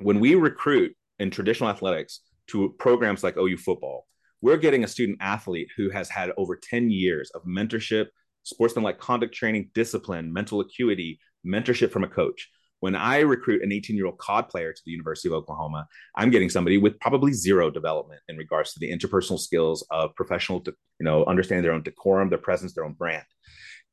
[0.00, 4.06] when we recruit in traditional athletics to programs like OU football,
[4.42, 8.06] we're getting a student athlete who has had over 10 years of mentorship,
[8.42, 12.48] sportsmanlike conduct training, discipline, mental acuity, mentorship from a coach.
[12.80, 16.30] When I recruit an 18 year old COD player to the University of Oklahoma, I'm
[16.30, 20.74] getting somebody with probably zero development in regards to the interpersonal skills of professional, you
[21.00, 23.24] know, understanding their own decorum, their presence, their own brand.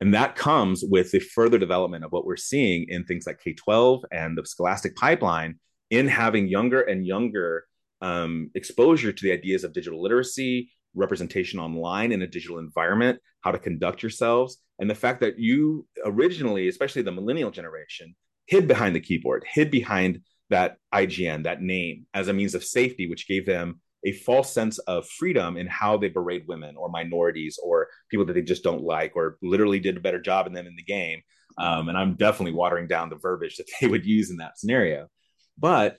[0.02, 3.54] And that comes with the further development of what we're seeing in things like K
[3.54, 7.66] 12 and the scholastic pipeline in having younger and younger
[8.02, 13.52] um, exposure to the ideas of digital literacy, representation online in a digital environment, how
[13.52, 18.96] to conduct yourselves, and the fact that you originally, especially the millennial generation, hid behind
[18.96, 23.46] the keyboard, hid behind that IGN, that name, as a means of safety, which gave
[23.46, 28.26] them a false sense of freedom in how they berate women or minorities or people
[28.26, 30.84] that they just don't like or literally did a better job in them in the
[30.84, 31.22] game.
[31.58, 35.08] Um, and I'm definitely watering down the verbiage that they would use in that scenario.
[35.58, 35.98] But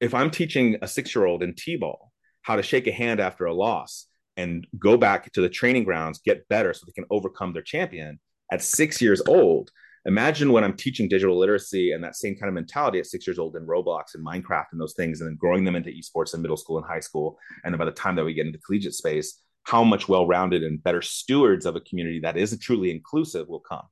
[0.00, 3.18] if I'm teaching a six year old in T ball how to shake a hand
[3.18, 7.06] after a loss and go back to the training grounds, get better so they can
[7.10, 8.20] overcome their champion
[8.52, 9.70] at six years old,
[10.06, 13.38] imagine when I'm teaching digital literacy and that same kind of mentality at six years
[13.38, 16.40] old in Roblox and Minecraft and those things, and then growing them into esports in
[16.40, 17.38] middle school and high school.
[17.64, 20.62] And then by the time that we get into collegiate space, how much well rounded
[20.62, 23.82] and better stewards of a community that is truly inclusive will come.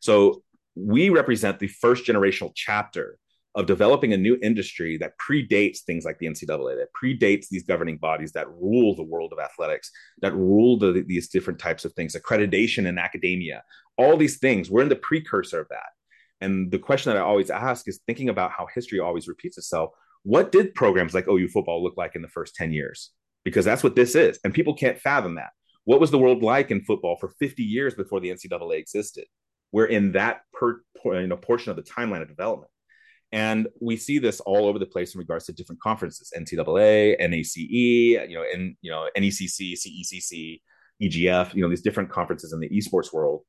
[0.00, 0.44] So
[0.76, 3.18] we represent the first generational chapter
[3.56, 7.98] of developing a new industry that predates things like the NCAA, that predates these governing
[7.98, 12.16] bodies that rule the world of athletics, that rule the, these different types of things,
[12.16, 13.62] accreditation in academia,
[13.96, 14.70] all these things.
[14.70, 15.86] We're in the precursor of that.
[16.40, 19.90] And the question that I always ask is thinking about how history always repeats itself.
[20.24, 23.10] What did programs like OU football look like in the first 10 years?
[23.44, 24.38] Because that's what this is.
[24.44, 25.50] And people can't fathom that.
[25.84, 29.26] What was the world like in football for 50 years before the NCAA existed?
[29.70, 32.70] We're in that per, you know, portion of the timeline of development.
[33.32, 37.56] And we see this all over the place in regards to different conferences, NCAA, NACE,
[37.56, 40.60] you know, and you know, NECC, CECC,
[41.02, 43.42] EGF, you know, these different conferences in the esports world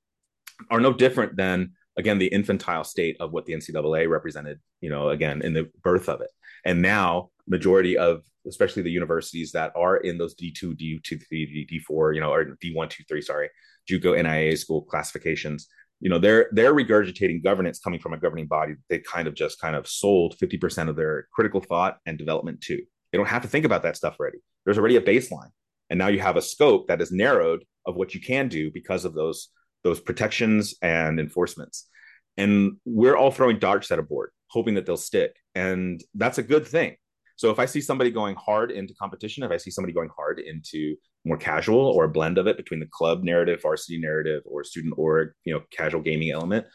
[0.69, 5.09] are no different than again the infantile state of what the NCAA represented, you know,
[5.09, 6.29] again in the birth of it.
[6.63, 12.21] And now majority of especially the universities that are in those D2, D2, D4, you
[12.21, 13.49] know, or D1, 2, 3, sorry,
[13.89, 15.67] JUCO, NAIA school classifications
[16.01, 19.59] you know they're they're regurgitating governance coming from a governing body they kind of just
[19.59, 22.77] kind of sold 50% of their critical thought and development to.
[23.11, 24.39] They don't have to think about that stuff already.
[24.65, 25.51] There's already a baseline.
[25.89, 29.05] And now you have a scope that is narrowed of what you can do because
[29.05, 29.49] of those
[29.85, 31.87] those protections and enforcements
[32.35, 36.43] and we're all throwing darts at a board hoping that they'll stick and that's a
[36.43, 36.97] good thing
[37.37, 40.39] so if I see somebody going hard into competition, if I see somebody going hard
[40.39, 40.95] into
[41.25, 44.93] more casual or a blend of it between the club narrative, varsity narrative, or student
[44.97, 46.65] org, you know, casual gaming element,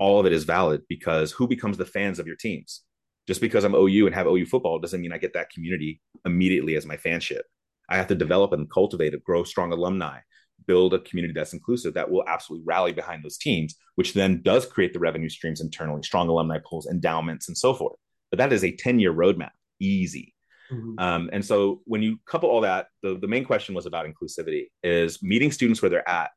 [0.00, 2.82] all of it is valid because who becomes the fans of your teams?
[3.28, 6.76] Just because I'm OU and have OU football doesn't mean I get that community immediately
[6.76, 7.42] as my fanship.
[7.88, 10.20] I have to develop and cultivate and grow strong alumni,
[10.68, 14.66] build a community that's inclusive that will absolutely rally behind those teams, which then does
[14.66, 17.96] create the revenue streams internally, strong alumni pools, endowments, and so forth.
[18.30, 20.34] But that is a 10 year roadmap easy.
[20.70, 20.98] Mm-hmm.
[20.98, 24.66] Um, and so when you couple all that, the, the main question was about inclusivity
[24.82, 26.30] is meeting students where they're at,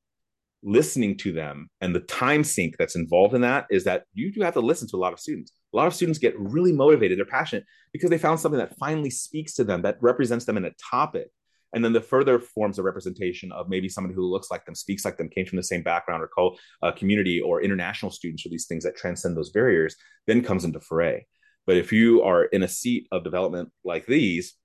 [0.64, 4.42] listening to them, and the time sink that's involved in that is that you do
[4.42, 5.52] have to listen to a lot of students.
[5.74, 9.10] A lot of students get really motivated, they're passionate because they found something that finally
[9.10, 11.30] speaks to them, that represents them in a topic.
[11.74, 15.06] And then the further forms of representation of maybe somebody who looks like them, speaks
[15.06, 18.50] like them, came from the same background or co- uh, community or international students or
[18.50, 19.96] these things that transcend those barriers,
[20.28, 21.24] then comes into foray.
[21.66, 24.56] But if you are in a seat of development like these,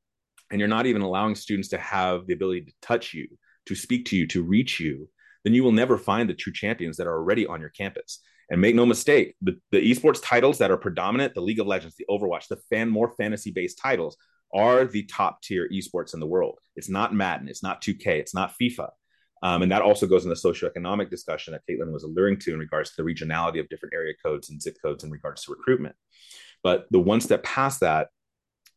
[0.50, 3.28] and you're not even allowing students to have the ability to touch you,
[3.66, 5.09] to speak to you, to reach you,
[5.44, 8.20] then you will never find the true champions that are already on your campus.
[8.48, 11.96] And make no mistake, the, the esports titles that are predominant, the League of Legends,
[11.96, 14.16] the Overwatch, the fan more fantasy based titles
[14.55, 16.59] are the top tier esports in the world.
[16.76, 18.90] It's not Madden, it's not 2K, it's not FIFA.
[19.42, 22.59] Um, and that also goes in the socioeconomic discussion that Kaitlin was alluring to in
[22.59, 25.94] regards to the regionality of different area codes and zip codes in regards to recruitment.
[26.62, 28.09] But the one step past that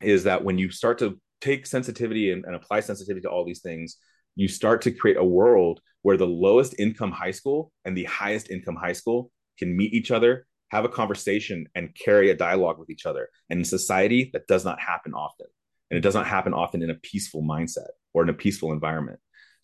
[0.01, 3.61] is that when you start to take sensitivity and, and apply sensitivity to all these
[3.61, 3.97] things,
[4.35, 8.49] you start to create a world where the lowest income high school and the highest
[8.49, 12.89] income high school can meet each other, have a conversation, and carry a dialogue with
[12.89, 13.29] each other.
[13.49, 15.47] And in society, that does not happen often.
[15.89, 19.19] And it does not happen often in a peaceful mindset or in a peaceful environment.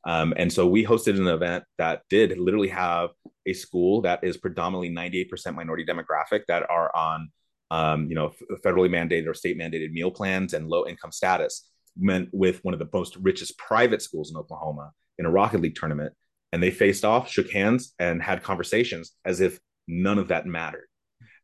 [0.05, 3.09] Um, and so we hosted an event that did literally have
[3.45, 7.29] a school that is predominantly 98% minority demographic that are on,
[7.71, 12.29] um, you know, federally mandated or state mandated meal plans and low income status, meant
[12.31, 16.13] with one of the most richest private schools in Oklahoma in a Rocket League tournament.
[16.51, 20.87] And they faced off, shook hands, and had conversations as if none of that mattered.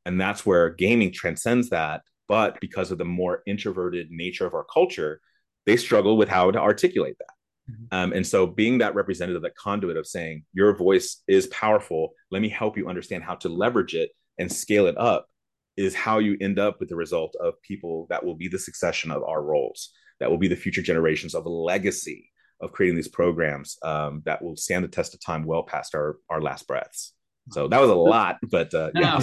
[0.06, 2.02] And that's where gaming transcends that.
[2.32, 5.20] But because of the more introverted nature of our culture,
[5.66, 7.74] they struggle with how to articulate that.
[7.74, 7.84] Mm-hmm.
[7.92, 12.42] Um, and so, being that representative, that conduit of saying, your voice is powerful, let
[12.42, 15.28] me help you understand how to leverage it and scale it up,
[15.76, 19.12] is how you end up with the result of people that will be the succession
[19.12, 23.10] of our roles, that will be the future generations of a legacy of creating these
[23.10, 27.12] programs um, that will stand the test of time well past our, our last breaths.
[27.50, 29.20] So that was a lot, but uh, yeah,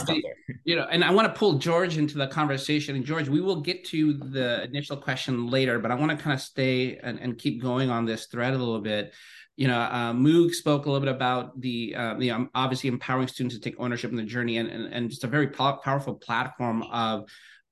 [0.64, 2.96] you know, and I want to pull George into the conversation.
[2.96, 6.34] And George, we will get to the initial question later, but I want to kind
[6.34, 9.14] of stay and, and keep going on this thread a little bit.
[9.56, 13.28] You know, uh, Moog spoke a little bit about the, uh, the um, obviously empowering
[13.28, 16.14] students to take ownership in the journey, and and, and just a very po- powerful
[16.14, 17.28] platform of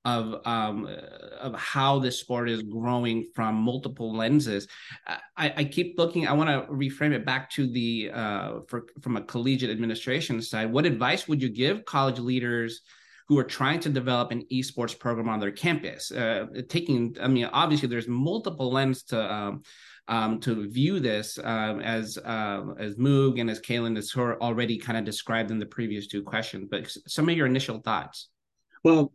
[0.06, 0.88] of um,
[1.40, 4.68] of how this sport is growing from multiple lenses.
[5.36, 6.28] I, I keep looking.
[6.28, 10.72] I want to reframe it back to the uh, for, from a collegiate administration side.
[10.72, 12.82] What advice would you give college leaders?
[13.28, 16.12] Who are trying to develop an esports program on their campus?
[16.12, 19.62] Uh, taking, I mean, obviously, there's multiple lens to um,
[20.06, 24.96] um, to view this um, as uh, as Moog and as Kaitlin has already kind
[24.96, 26.68] of described in the previous two questions.
[26.70, 28.28] But some of your initial thoughts.
[28.84, 29.12] Well,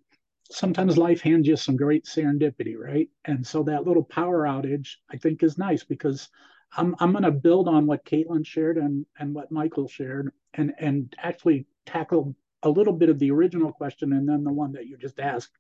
[0.52, 3.10] sometimes life hands you some great serendipity, right?
[3.26, 6.30] And so that little power outage, I think, is nice because
[6.76, 10.74] I'm I'm going to build on what Kaitlin shared and and what Michael shared, and
[10.80, 14.88] and actually tackle a little bit of the original question and then the one that
[14.88, 15.58] you just asked.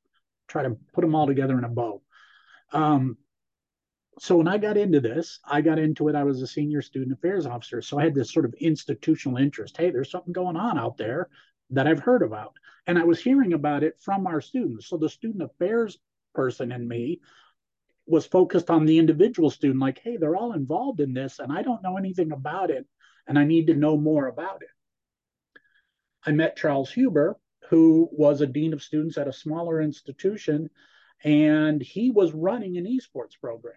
[0.47, 2.01] Try to put them all together in a bow.
[2.73, 3.17] Um,
[4.19, 6.15] so when I got into this, I got into it.
[6.15, 9.77] I was a senior student affairs officer, so I had this sort of institutional interest.
[9.77, 11.29] Hey, there's something going on out there
[11.71, 12.53] that I've heard about.
[12.87, 14.87] And I was hearing about it from our students.
[14.87, 15.97] So the student affairs
[16.33, 17.21] person in me
[18.07, 21.61] was focused on the individual student, like, hey, they're all involved in this, and I
[21.61, 22.85] don't know anything about it,
[23.27, 24.69] and I need to know more about it.
[26.25, 27.35] I met Charles Hueber,
[27.69, 30.69] who was a dean of students at a smaller institution,
[31.23, 33.75] and he was running an esports program.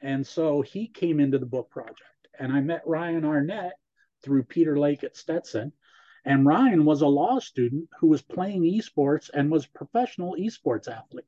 [0.00, 2.00] And so he came into the book project.
[2.38, 3.74] And I met Ryan Arnett
[4.22, 5.72] through Peter Lake at Stetson.
[6.24, 10.88] And Ryan was a law student who was playing esports and was a professional esports
[10.88, 11.26] athlete.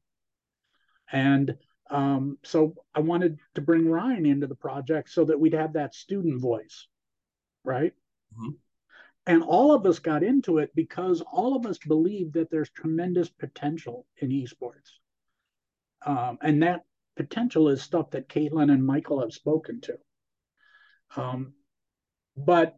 [1.11, 1.57] And
[1.91, 5.95] um, so I wanted to bring Ryan into the project so that we'd have that
[5.95, 6.87] student voice,
[7.65, 7.93] right?
[8.35, 8.51] Mm-hmm.
[9.27, 13.29] And all of us got into it because all of us believe that there's tremendous
[13.29, 14.91] potential in esports.
[16.05, 16.85] Um, and that
[17.17, 19.99] potential is stuff that Kaitlin and Michael have spoken to.
[21.17, 21.55] Um,
[22.37, 22.77] but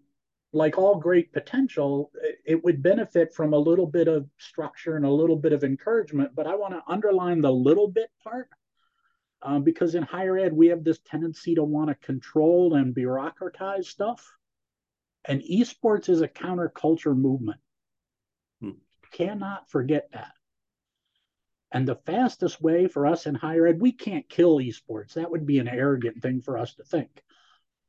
[0.56, 2.10] like all great potential,
[2.44, 6.34] it would benefit from a little bit of structure and a little bit of encouragement.
[6.34, 8.48] But I want to underline the little bit part
[9.42, 13.84] um, because in higher ed, we have this tendency to want to control and bureaucratize
[13.84, 14.32] stuff.
[15.26, 17.60] And esports is a counterculture movement.
[18.60, 18.70] Hmm.
[19.12, 20.32] Cannot forget that.
[21.72, 25.14] And the fastest way for us in higher ed, we can't kill esports.
[25.14, 27.22] That would be an arrogant thing for us to think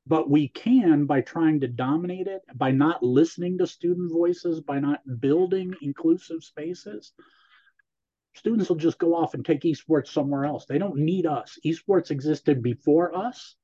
[0.08, 4.80] but we can by trying to dominate it by not listening to student voices by
[4.80, 7.12] not building inclusive spaces.
[8.36, 10.66] Students will just go off and take esports somewhere else.
[10.66, 11.58] They don't need us.
[11.66, 13.56] Esports existed before us.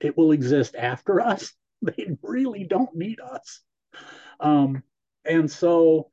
[0.00, 1.52] It will exist after us.
[1.80, 3.60] They really don't need us.
[4.40, 4.82] Um,
[5.24, 6.10] and so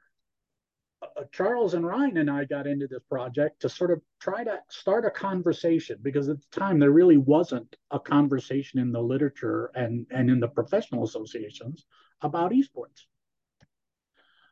[1.32, 5.06] Charles and Ryan and I got into this project to sort of try to start
[5.06, 10.06] a conversation because at the time there really wasn't a conversation in the literature and,
[10.12, 11.86] and in the professional associations
[12.22, 13.06] about esports.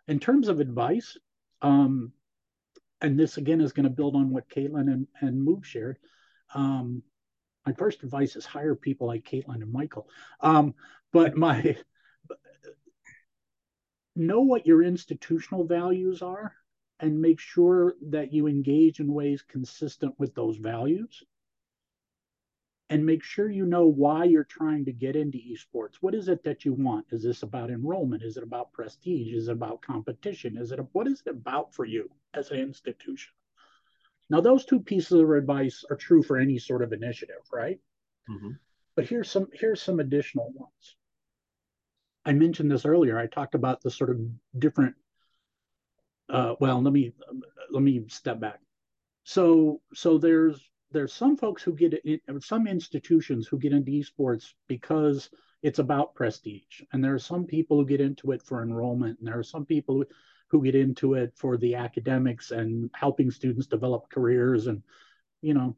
[0.07, 1.17] In terms of advice,
[1.61, 2.11] um,
[3.01, 5.97] and this again is going to build on what Kaitlin and, and Moog shared,
[6.53, 7.03] um,
[7.65, 10.07] my first advice is hire people like Kaitlin and Michael.
[10.39, 10.75] Um,
[11.11, 11.77] but my
[14.15, 16.53] know what your institutional values are
[16.99, 21.23] and make sure that you engage in ways consistent with those values
[22.89, 25.95] and make sure you know why you're trying to get into esports.
[26.01, 27.07] What is it that you want?
[27.11, 28.21] Is this about enrollment?
[28.21, 29.33] Is it about prestige?
[29.33, 30.57] Is it about competition?
[30.57, 33.33] Is it what is it about for you as an institution?
[34.29, 37.79] Now, those two pieces of advice are true for any sort of initiative, right?
[38.29, 38.51] Mm-hmm.
[38.95, 40.95] But here's some here's some additional ones.
[42.25, 43.17] I mentioned this earlier.
[43.17, 44.19] I talked about the sort of
[44.57, 44.95] different.
[46.29, 47.13] Uh, well, let me
[47.69, 48.59] let me step back.
[49.23, 54.53] So so there's there's some folks who get it, some institutions who get into esports
[54.67, 55.29] because
[55.61, 59.27] it's about prestige, and there are some people who get into it for enrollment, and
[59.27, 60.05] there are some people who,
[60.49, 64.83] who get into it for the academics and helping students develop careers and
[65.41, 65.75] you know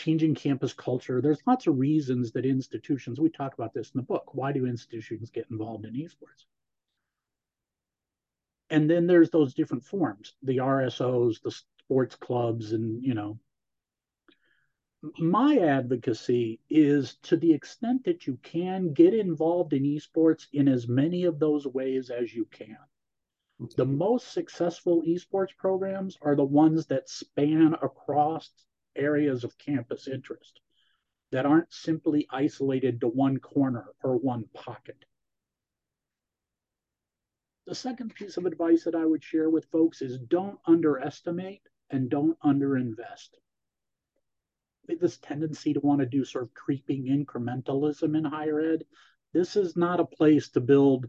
[0.00, 1.20] changing campus culture.
[1.20, 4.34] There's lots of reasons that institutions, we talk about this in the book.
[4.34, 6.46] Why do institutions get involved in esports?
[8.70, 13.38] And then there's those different forms, the RSOs, the sports clubs, and you know.
[15.18, 20.88] My advocacy is to the extent that you can get involved in esports in as
[20.88, 22.78] many of those ways as you can.
[23.76, 28.50] The most successful esports programs are the ones that span across
[29.00, 30.60] areas of campus interest
[31.32, 35.04] that aren't simply isolated to one corner or one pocket.
[37.66, 42.10] The second piece of advice that I would share with folks is don't underestimate and
[42.10, 43.28] don't underinvest.
[44.88, 48.84] This tendency to want to do sort of creeping incrementalism in higher ed.
[49.32, 51.08] This is not a place to build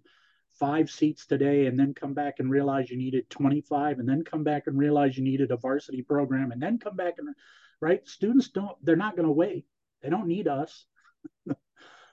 [0.52, 4.44] five seats today and then come back and realize you needed 25 and then come
[4.44, 7.30] back and realize you needed a varsity program and then come back and
[7.82, 8.08] right?
[8.08, 9.66] Students don't, they're not going to wait.
[10.02, 10.86] They don't need us.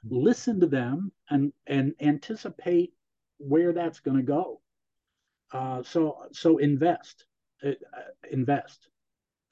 [0.05, 2.95] Listen to them and, and anticipate
[3.39, 4.61] where that's going to go.
[5.53, 7.25] Uh, so, so invest,
[7.65, 7.73] uh,
[8.31, 8.89] invest.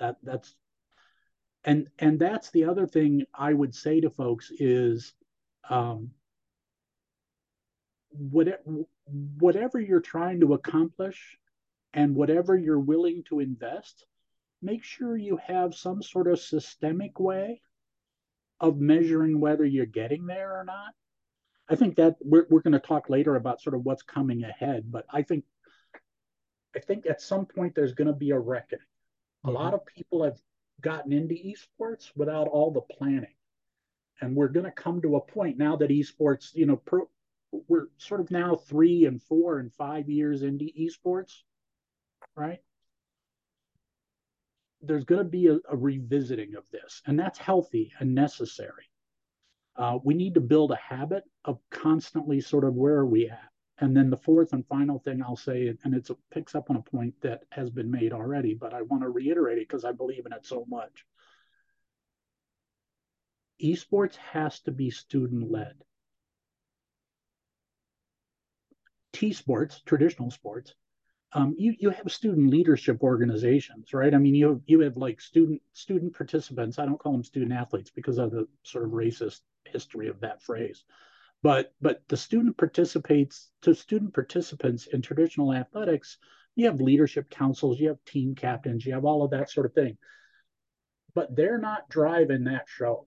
[0.00, 0.54] That that's,
[1.64, 5.14] and, and that's the other thing I would say to folks is,
[5.68, 6.10] um,
[8.10, 8.62] whatever,
[9.38, 11.36] whatever you're trying to accomplish
[11.92, 14.04] and whatever you're willing to invest,
[14.66, 17.62] make sure you have some sort of systemic way
[18.60, 20.92] of measuring whether you're getting there or not.
[21.68, 24.90] I think that we're, we're going to talk later about sort of what's coming ahead,
[24.90, 25.44] but I think
[26.74, 28.84] I think at some point there's going to be a reckoning.
[29.44, 29.56] Mm-hmm.
[29.56, 30.38] A lot of people have
[30.80, 33.34] gotten into esports without all the planning,
[34.20, 37.08] and we're going to come to a point now that esports, you know, pro,
[37.68, 41.32] we're sort of now three and four and five years into esports,
[42.36, 42.58] right?
[44.87, 48.91] There's going to be a, a, revisiting of this, and that's healthy and necessary.
[49.76, 53.51] Uh, we need to build a habit of constantly sort of where are we at.
[53.78, 56.82] And then the fourth and final thing I'll say, and it picks up on a
[56.82, 60.24] point that has been made already, but I want to reiterate it because I believe
[60.24, 61.05] in it so much.
[63.62, 65.74] Esports has to be student led.
[69.12, 70.74] T sports, traditional sports,
[71.37, 74.14] um, you you have student leadership organizations, right?
[74.14, 76.78] I mean, you have, you have like student student participants.
[76.78, 80.43] I don't call them student athletes because of the sort of racist history of that
[80.43, 80.84] phrase,
[81.43, 86.16] but but the student participates to student participants in traditional athletics.
[86.55, 89.74] You have leadership councils, you have team captains, you have all of that sort of
[89.74, 89.99] thing,
[91.14, 93.07] but they're not driving that show.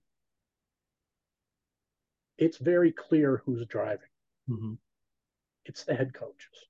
[2.38, 4.12] It's very clear who's driving.
[4.48, 4.74] Mm-hmm.
[5.66, 6.69] It's the head coaches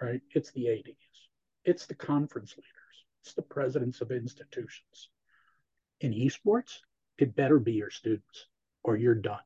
[0.00, 0.20] right?
[0.34, 1.28] It's the ADs,
[1.64, 5.10] it's the conference leaders, it's the presidents of institutions.
[6.00, 6.78] In esports,
[7.18, 8.46] it better be your students
[8.82, 9.38] or you're done.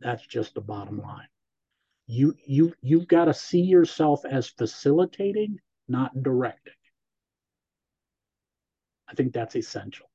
[0.00, 1.28] That's just the bottom line.
[2.06, 5.58] You you you've got to see yourself as facilitating,
[5.88, 6.74] not directing.
[9.08, 10.10] I think that's essential.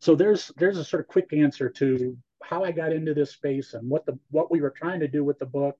[0.00, 3.74] So there's there's a sort of quick answer to how I got into this space
[3.74, 5.76] and what the what we were trying to do with the book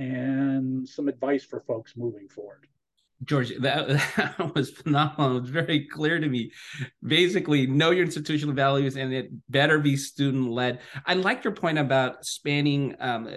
[0.00, 2.66] and some advice for folks moving forward.
[3.22, 3.86] George, that,
[4.16, 5.36] that, was phenomenal.
[5.36, 6.52] It was very clear to me.
[7.04, 10.80] Basically, know your institutional values and it better be student led.
[11.04, 12.96] I like your point about spanning.
[12.98, 13.28] Um,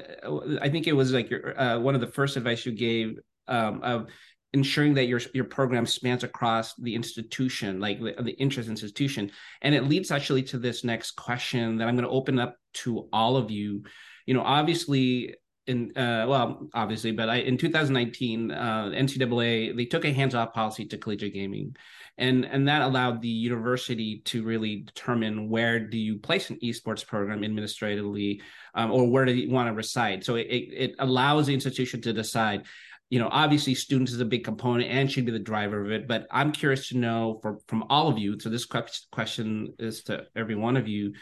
[0.62, 3.82] I think it was like your, uh, one of the first advice you gave um,
[3.84, 4.08] of
[4.54, 9.32] ensuring that your your program spans across the institution, like the, the interest institution.
[9.62, 13.10] And it leads actually to this next question that I'm going to open up to
[13.12, 13.84] all of you.
[14.26, 15.36] You know, obviously,
[15.68, 20.86] in uh, well, obviously, but I in 2019, uh, NCAA they took a hands-off policy
[20.86, 21.76] to collegiate gaming,
[22.18, 27.06] and and that allowed the university to really determine where do you place an esports
[27.06, 28.42] program administratively,
[28.76, 30.24] um, or where do you want to reside.
[30.24, 32.66] So it, it allows the institution to decide.
[33.10, 36.08] You know, obviously, students is a big component and should be the driver of it.
[36.08, 38.40] But I'm curious to know for, from all of you.
[38.40, 41.14] So this question is to every one of you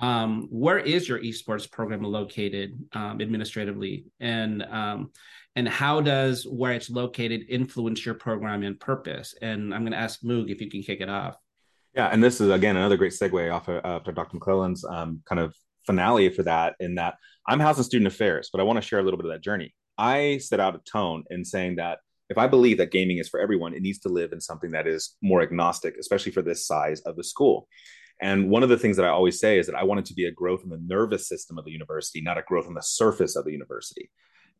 [0.00, 4.06] um, where is your esports program located um, administratively?
[4.18, 5.12] And um,
[5.56, 9.34] and how does where it's located influence your program and purpose?
[9.40, 11.36] And i'm going to ask moog if you can kick it off.
[11.94, 15.40] Yeah and this is again another great segue off of, uh, dr mcclellan's um, kind
[15.40, 15.54] of
[15.86, 17.14] finale for that in that
[17.48, 19.74] i'm housing student affairs but i want to share a little bit of that journey.
[19.98, 21.98] I set out a tone in saying that
[22.28, 24.86] if i believe that gaming is for everyone it needs to live in something that
[24.86, 27.66] is more agnostic especially for this size of the school
[28.20, 30.26] and one of the things that I always say is that I wanted to be
[30.26, 33.34] a growth in the nervous system of the university, not a growth on the surface
[33.34, 34.10] of the university.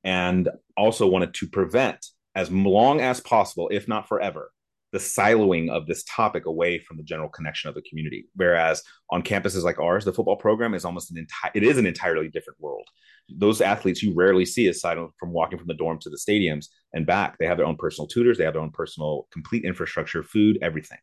[0.02, 0.48] And
[0.78, 4.50] also wanted to prevent, as long as possible, if not forever,
[4.92, 8.26] the siloing of this topic away from the general connection of the community.
[8.34, 11.86] Whereas on campuses like ours, the football program is almost an entire it is an
[11.86, 12.88] entirely different world.
[13.28, 17.06] Those athletes you rarely see aside from walking from the dorm to the stadiums and
[17.06, 17.36] back.
[17.38, 20.98] They have their own personal tutors, they have their own personal complete infrastructure, food, everything.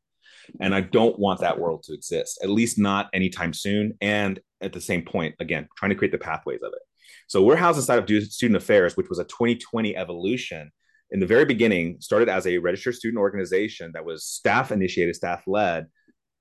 [0.60, 3.94] And I don't want that world to exist, at least not anytime soon.
[4.02, 6.82] And at the same point, again, trying to create the pathways of it.
[7.28, 10.72] So we're housed inside of Student Affairs, which was a 2020 evolution.
[11.12, 15.44] In the very beginning, started as a registered student organization that was staff initiated, staff
[15.48, 15.88] led,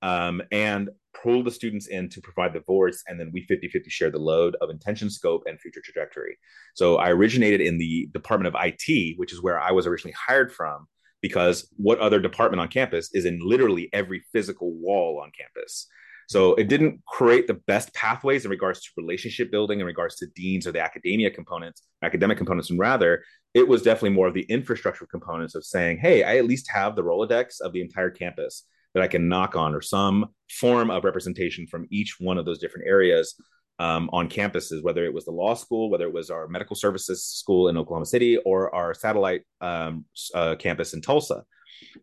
[0.01, 0.89] um, and
[1.23, 4.19] pulled the students in to provide the voice And then we 50 50 share the
[4.19, 6.37] load of intention, scope, and future trajectory.
[6.75, 10.53] So I originated in the Department of IT, which is where I was originally hired
[10.53, 10.87] from
[11.21, 15.87] because what other department on campus is in literally every physical wall on campus.
[16.29, 20.27] So it didn't create the best pathways in regards to relationship building, in regards to
[20.35, 24.43] deans or the academia components, academic components, and rather it was definitely more of the
[24.43, 28.63] infrastructure components of saying, hey, I at least have the Rolodex of the entire campus
[28.93, 32.59] that I can knock on or some form of representation from each one of those
[32.59, 33.35] different areas
[33.79, 37.23] um, on campuses, whether it was the law school, whether it was our medical services
[37.23, 41.43] school in Oklahoma City, or our satellite um, uh, campus in Tulsa,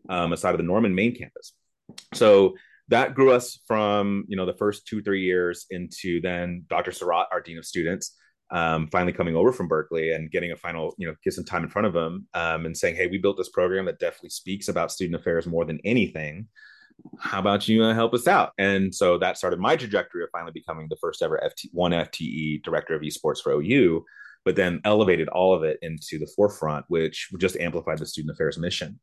[0.09, 1.53] um, aside of the Norman main campus.
[2.13, 2.55] So
[2.89, 6.91] that grew us from you know the first two three years into then Dr.
[6.91, 8.15] Surratt, our dean of students,
[8.51, 11.63] um, finally coming over from Berkeley and getting a final you know get some time
[11.63, 14.69] in front of him um, and saying, hey, we built this program that definitely speaks
[14.69, 16.47] about student affairs more than anything
[17.19, 18.51] how about you uh, help us out?
[18.57, 22.63] And so that started my trajectory of finally becoming the first ever FT, one FTE
[22.63, 24.03] director of esports for OU,
[24.43, 28.57] but then elevated all of it into the forefront, which just amplified the student affairs
[28.57, 28.99] mission.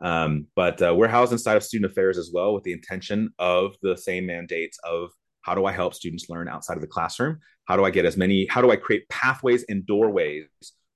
[0.00, 3.74] Um, but uh, we're housed inside of student affairs as well with the intention of
[3.82, 5.10] the same mandates of
[5.42, 7.38] how do I help students learn outside of the classroom?
[7.64, 10.46] How do I get as many, how do I create pathways and doorways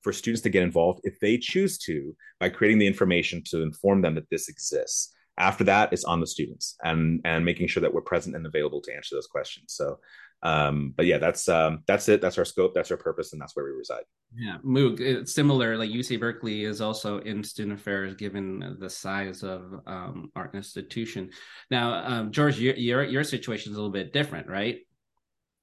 [0.03, 4.03] for students to get involved if they choose to by creating the information to inform
[4.03, 5.13] them that this exists?
[5.37, 8.81] After that it's on the students and and making sure that we're present and available
[8.81, 9.75] to answer those questions.
[9.75, 9.99] So
[10.43, 12.21] um but yeah that's um that's it.
[12.21, 12.75] That's our scope.
[12.75, 14.05] That's our purpose and that's where we reside.
[14.37, 14.59] Yeah.
[14.65, 19.81] Moog it's similar like uc berkeley is also in student affairs given the size of
[19.87, 21.31] um our institution.
[21.71, 24.79] Now um george your your, your situation is a little bit different right?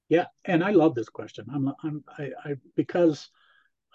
[0.08, 1.46] Yeah and i love this question.
[1.52, 3.28] I'm i'm i, I because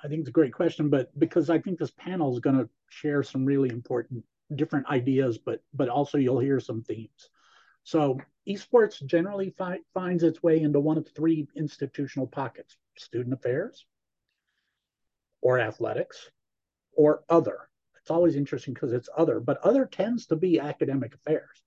[0.04, 2.70] I think it's a great question, but because I think this panel is going to
[2.90, 4.24] share some really important
[4.56, 7.30] different ideas, but but also you'll hear some themes.
[7.84, 13.86] So esports generally fi- finds its way into one of three institutional pockets: student affairs,
[15.42, 16.30] or athletics,
[16.94, 17.70] or other.
[18.02, 21.64] It's always interesting because it's other, but other tends to be academic affairs.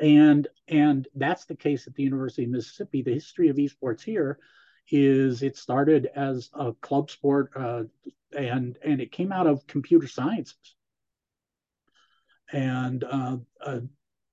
[0.00, 3.02] And and that's the case at the University of Mississippi.
[3.02, 4.38] The history of esports here
[4.90, 7.84] is it started as a club sport uh,
[8.36, 10.76] and and it came out of computer sciences
[12.52, 13.80] and uh, a,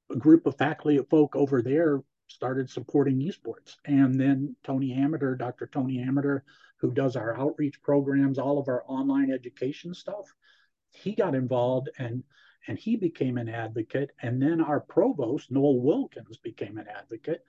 [0.10, 3.76] a, group of faculty folk over there started supporting esports.
[3.86, 5.68] And then Tony Ammeter, Dr.
[5.68, 6.42] Tony Ammeter,
[6.78, 10.34] who does our outreach programs, all of our online education stuff,
[10.92, 12.24] he got involved and
[12.68, 14.10] and he became an advocate.
[14.22, 17.46] And then our provost, Noel Wilkins, became an advocate.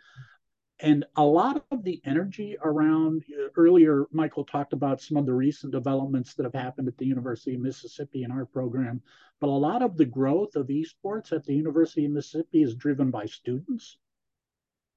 [0.81, 3.25] And a lot of the energy around
[3.57, 7.55] earlier, Michael talked about some of the recent developments that have happened at the University
[7.55, 9.01] of Mississippi in our program.
[9.41, 13.11] But a lot of the growth of esports at the University of Mississippi is driven
[13.11, 13.97] by students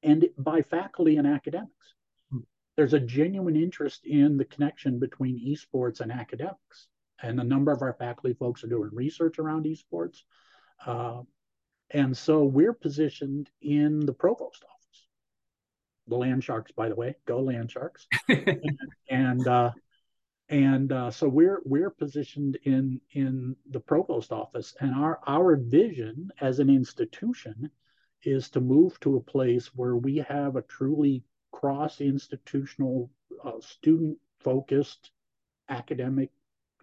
[0.04, 1.96] and by faculty and academics.
[2.30, 2.40] Hmm.
[2.76, 6.88] There's a genuine interest in the connection between esports and academics.
[7.22, 10.24] And a number of our faculty folks are doing research around esports.
[10.86, 11.22] Uh,
[11.92, 14.79] and so we're positioned in the provost office
[16.10, 17.16] the land sharks, by the way.
[17.26, 18.08] Go land sharks.
[18.28, 18.80] and,
[19.10, 19.72] and uh,
[20.50, 26.32] and uh, so we're we're positioned in in the provost office, and our our vision
[26.42, 27.70] as an institution
[28.24, 33.10] is to move to a place where we have a truly cross institutional,
[33.44, 35.12] uh, student focused
[35.70, 36.32] academic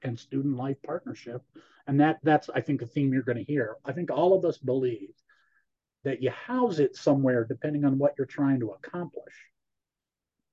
[0.02, 1.42] and student life partnership,
[1.88, 3.76] and that that's I think a theme you're going to hear.
[3.84, 5.10] I think all of us believe
[6.06, 9.34] that you house it somewhere depending on what you're trying to accomplish,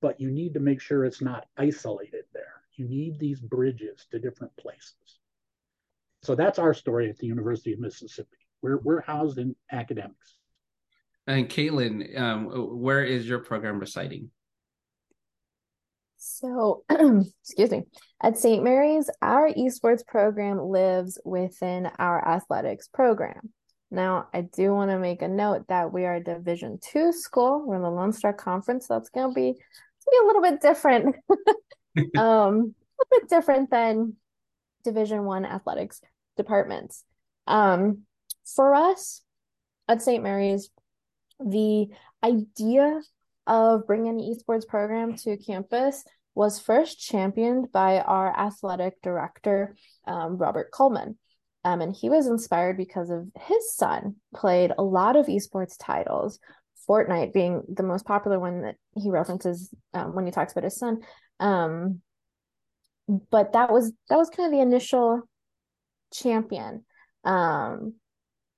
[0.02, 4.18] but you need to make sure it's not isolated there you need these bridges to
[4.18, 5.18] different places.
[6.22, 8.36] So that's our story at the University of Mississippi.
[8.62, 10.36] We're, we're housed in academics.
[11.26, 12.46] And Kaitlin, um,
[12.80, 14.30] where is your program residing?
[16.16, 17.82] So, excuse me,
[18.22, 18.62] at St.
[18.62, 23.52] Mary's, our esports program lives within our athletics program.
[23.94, 27.64] Now, I do want to make a note that we are a Division two school.
[27.64, 30.60] We're in the Lone Star Conference, so that's going to be, be a little bit
[30.60, 31.16] different
[32.18, 34.14] um, a little bit different than
[34.82, 36.00] Division One athletics
[36.36, 37.04] departments.
[37.46, 38.02] Um,
[38.44, 39.22] for us
[39.88, 40.22] at St.
[40.22, 40.70] Mary's,
[41.40, 41.88] the
[42.22, 43.00] idea
[43.46, 49.76] of bringing an esports program to campus was first championed by our athletic director,
[50.06, 51.16] um, Robert Coleman.
[51.64, 56.38] Um, and he was inspired because of his son played a lot of esports titles,
[56.88, 60.76] Fortnite being the most popular one that he references um, when he talks about his
[60.76, 61.00] son.
[61.40, 62.00] Um,
[63.30, 65.22] but that was that was kind of the initial
[66.12, 66.84] champion.
[67.24, 67.94] Um,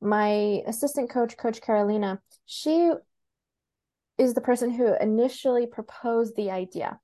[0.00, 2.90] my assistant coach, Coach Carolina, she
[4.18, 6.98] is the person who initially proposed the idea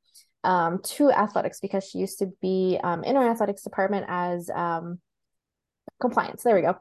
[0.44, 4.50] um, to athletics because she used to be um, in our athletics department as
[6.02, 6.42] compliance.
[6.42, 6.76] There we go.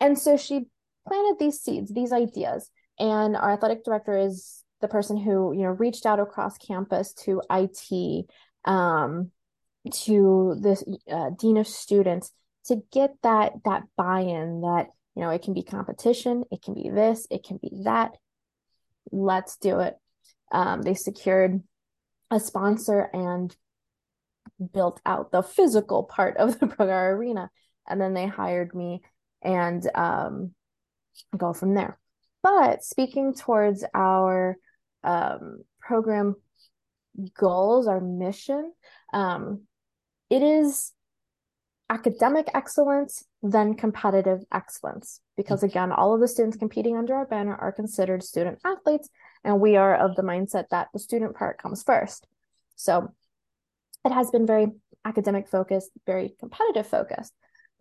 [0.00, 0.66] And so she
[1.08, 2.70] planted these seeds, these ideas,
[3.00, 7.42] and our athletic director is the person who you know reached out across campus to
[7.50, 8.26] IT,
[8.64, 9.32] um,
[9.90, 12.30] to the uh, dean of students
[12.66, 16.90] to get that that buy-in that you know it can be competition, it can be
[16.90, 18.12] this, it can be that.
[19.10, 19.96] Let's do it.
[20.52, 21.62] Um, they secured
[22.30, 23.54] a sponsor and
[24.72, 27.50] built out the physical part of the program arena,
[27.88, 29.02] and then they hired me
[29.42, 30.52] and um,
[31.36, 31.98] go from there.
[32.42, 34.56] But speaking towards our
[35.02, 36.36] um, program
[37.38, 38.72] goals, our mission,
[39.12, 39.62] um,
[40.30, 40.92] it is
[41.90, 45.20] academic excellence, then competitive excellence.
[45.36, 49.08] Because again, all of the students competing under our banner are considered student athletes,
[49.44, 52.26] and we are of the mindset that the student part comes first.
[52.76, 53.12] So
[54.04, 54.68] it has been very
[55.04, 57.32] academic focused, very competitive focused.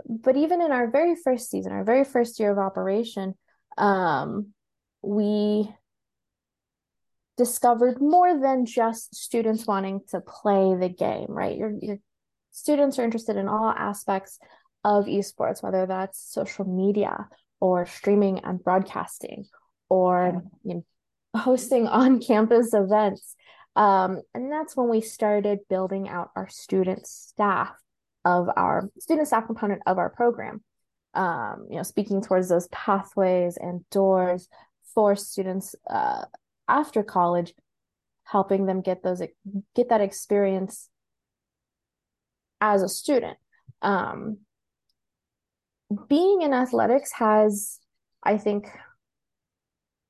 [0.07, 3.35] But even in our very first season, our very first year of operation,
[3.77, 4.53] um,
[5.01, 5.69] we
[7.37, 11.57] discovered more than just students wanting to play the game, right?
[11.57, 11.97] You're, you're
[12.51, 14.39] students are interested in all aspects
[14.83, 17.27] of esports, whether that's social media
[17.59, 19.45] or streaming and broadcasting
[19.89, 20.85] or you know,
[21.35, 23.35] hosting on campus events.
[23.75, 27.73] Um, and that's when we started building out our student staff
[28.25, 30.63] of our student staff component of our program.
[31.13, 34.47] Um, you know, speaking towards those pathways and doors
[34.95, 36.25] for students uh,
[36.67, 37.53] after college,
[38.23, 39.21] helping them get those
[39.75, 40.89] get that experience
[42.61, 43.37] as a student.
[43.81, 44.39] Um,
[46.07, 47.79] being in athletics has,
[48.23, 48.67] I think,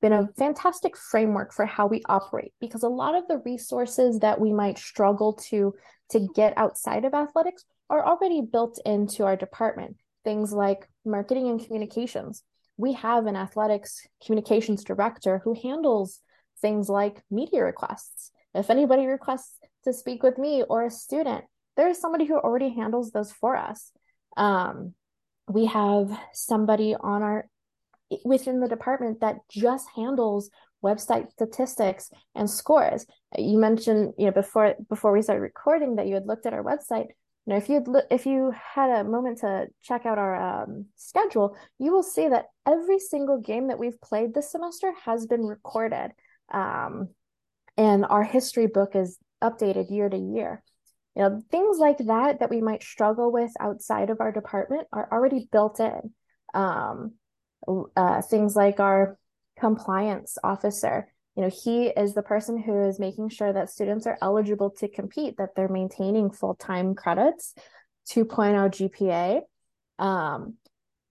[0.04, 4.38] been a fantastic framework for how we operate because a lot of the resources that
[4.38, 5.74] we might struggle to
[6.10, 9.96] to get outside of athletics are already built into our department.
[10.22, 12.42] Things like marketing and communications.
[12.76, 16.20] We have an athletics communications director who handles
[16.60, 18.30] things like media requests.
[18.54, 21.46] If anybody requests to speak with me or a student
[21.78, 23.90] there's somebody who already handles those for us.
[24.36, 24.92] Um,
[25.48, 27.48] we have somebody on our
[28.24, 30.50] within the department that just handles
[30.82, 33.06] website statistics and scores.
[33.36, 36.62] You mentioned, you know, before before we started recording that you had looked at our
[36.62, 37.08] website.
[37.46, 41.56] You know, if you if you had a moment to check out our um, schedule,
[41.78, 46.12] you will see that every single game that we've played this semester has been recorded,
[46.52, 47.08] um,
[47.76, 50.62] and our history book is updated year to year
[51.14, 55.08] you know things like that that we might struggle with outside of our department are
[55.12, 56.14] already built in
[56.54, 57.12] um,
[57.96, 59.18] uh, things like our
[59.58, 64.18] compliance officer you know he is the person who is making sure that students are
[64.20, 67.54] eligible to compete that they're maintaining full-time credits
[68.10, 69.40] 2.0 gpa
[70.04, 70.54] um,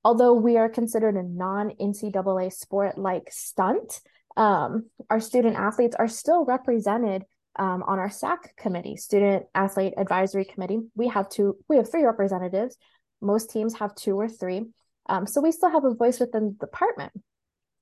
[0.04, 4.02] although we are considered a non-ncaa sport like stunt
[4.36, 7.24] um, our student athletes are still represented
[7.58, 10.80] um, on our SAC committee, Student Athlete Advisory Committee.
[10.96, 12.78] We have two, we have three representatives.
[13.22, 14.66] Most teams have two or three.
[15.08, 17.12] Um, so we still have a voice within the department.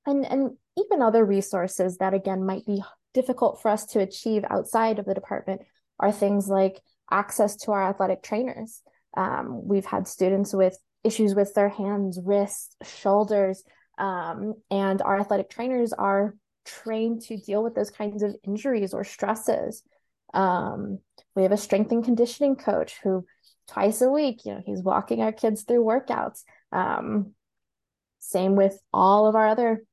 [0.05, 4.99] And, and even other resources that, again, might be difficult for us to achieve outside
[4.99, 5.61] of the department
[5.99, 8.81] are things like access to our athletic trainers.
[9.15, 13.63] Um, we've had students with issues with their hands, wrists, shoulders,
[13.97, 19.03] um, and our athletic trainers are trained to deal with those kinds of injuries or
[19.03, 19.83] stresses.
[20.33, 20.99] Um,
[21.35, 23.25] we have a strength and conditioning coach who
[23.67, 26.43] twice a week, you know, he's walking our kids through workouts.
[26.71, 27.33] Um,
[28.19, 29.83] same with all of our other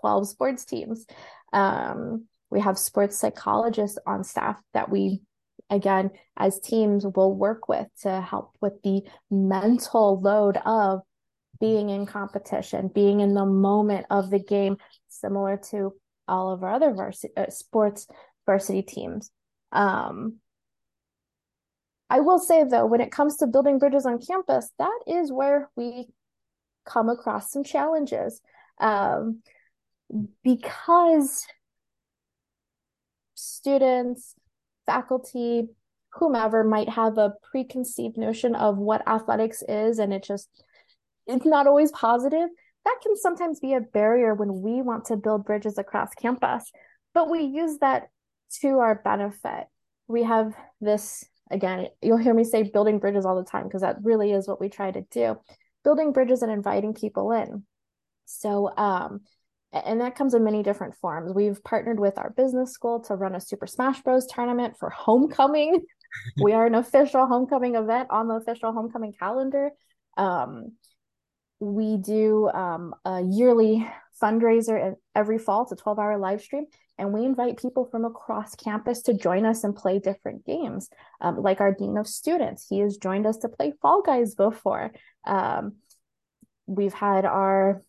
[0.00, 1.06] 12 sports teams.
[1.52, 5.22] Um, we have sports psychologists on staff that we
[5.70, 11.00] again as teams will work with to help with the mental load of
[11.60, 14.76] being in competition being in the moment of the game
[15.08, 15.92] similar to
[16.28, 18.06] all of our other varsity, uh, sports
[18.44, 19.30] varsity teams
[19.72, 20.36] um,
[22.08, 25.68] i will say though when it comes to building bridges on campus that is where
[25.74, 26.06] we
[26.86, 28.40] come across some challenges
[28.80, 29.40] um,
[30.42, 31.46] because
[33.34, 34.34] students,
[34.86, 35.68] faculty,
[36.12, 40.48] whomever might have a preconceived notion of what athletics is and it just
[41.26, 42.48] it's not always positive
[42.86, 46.70] that can sometimes be a barrier when we want to build bridges across campus.
[47.12, 48.04] But we use that
[48.60, 49.66] to our benefit.
[50.06, 53.96] We have this again you'll hear me say building bridges all the time because that
[54.02, 55.36] really is what we try to do
[55.86, 57.62] building bridges and inviting people in
[58.26, 59.20] so um
[59.72, 61.32] and that comes in many different forms.
[61.34, 65.84] We've partnered with our business school to run a Super Smash Bros tournament for homecoming.
[66.40, 69.70] we are an official homecoming event on the official homecoming calendar.
[70.16, 70.72] Um,
[71.60, 73.86] we do um, a yearly
[74.22, 75.62] fundraiser every fall.
[75.62, 76.66] It's a 12 hour live stream.
[76.98, 80.88] And we invite people from across campus to join us and play different games.
[81.20, 84.92] Um, like our Dean of Students, he has joined us to play Fall Guys before.
[85.26, 85.76] Um,
[86.66, 87.82] we've had our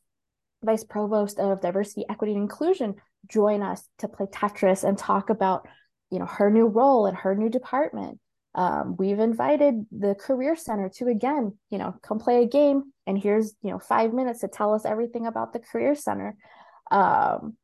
[0.63, 2.95] Vice Provost of Diversity, Equity, and Inclusion
[3.29, 5.67] join us to play Tetris and talk about,
[6.11, 8.19] you know, her new role and her new department.
[8.55, 13.17] Um, we've invited the Career Center to again, you know, come play a game, and
[13.17, 16.35] here's you know five minutes to tell us everything about the Career Center.
[16.89, 17.55] Um,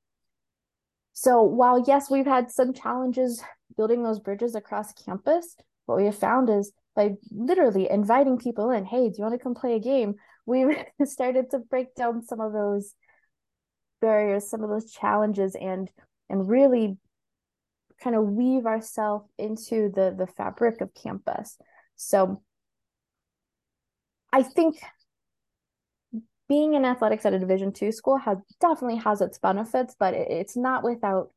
[1.13, 3.41] so while yes, we've had some challenges
[3.77, 5.55] building those bridges across campus,
[5.85, 9.43] what we have found is by literally inviting people in, hey, do you want to
[9.43, 10.15] come play a game?
[10.45, 12.93] We've started to break down some of those
[14.01, 15.89] barriers, some of those challenges, and
[16.29, 16.97] and really
[18.01, 21.57] kind of weave ourselves into the the fabric of campus.
[21.95, 22.41] So
[24.31, 24.81] I think
[26.49, 30.27] being in athletics at a division two school has definitely has its benefits but it,
[30.29, 31.29] it's not without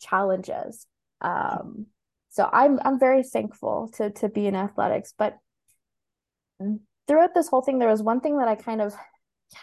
[0.00, 0.86] challenges
[1.20, 1.86] um,
[2.28, 5.36] so i'm i'm very thankful to to be in athletics but
[7.10, 8.94] throughout this whole thing, there was one thing that I kind of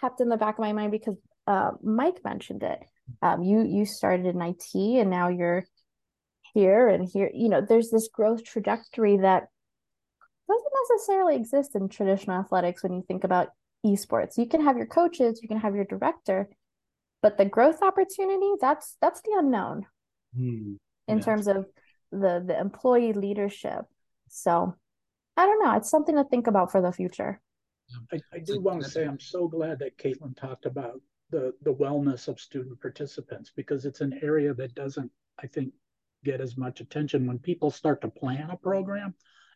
[0.01, 1.15] kept in the back of my mind because
[1.47, 2.83] uh, Mike mentioned it.
[3.21, 5.63] Um, you you started in IT and now you're
[6.53, 7.31] here and here.
[7.33, 9.47] You know, there's this growth trajectory that
[10.49, 13.49] doesn't necessarily exist in traditional athletics when you think about
[13.85, 14.37] esports.
[14.37, 16.49] You can have your coaches, you can have your director,
[17.21, 19.85] but the growth opportunity that's that's the unknown
[20.37, 21.65] mm, in terms of
[22.11, 23.85] the the employee leadership.
[24.29, 24.75] So
[25.35, 25.75] I don't know.
[25.75, 27.41] It's something to think about for the future.
[28.11, 30.99] I, I do want to say I'm so glad that Kaitlin talked about
[31.29, 35.11] the the wellness of student participants because it's an area that doesn't,
[35.41, 35.73] I think,
[36.23, 39.13] get as much attention when people start to plan a program.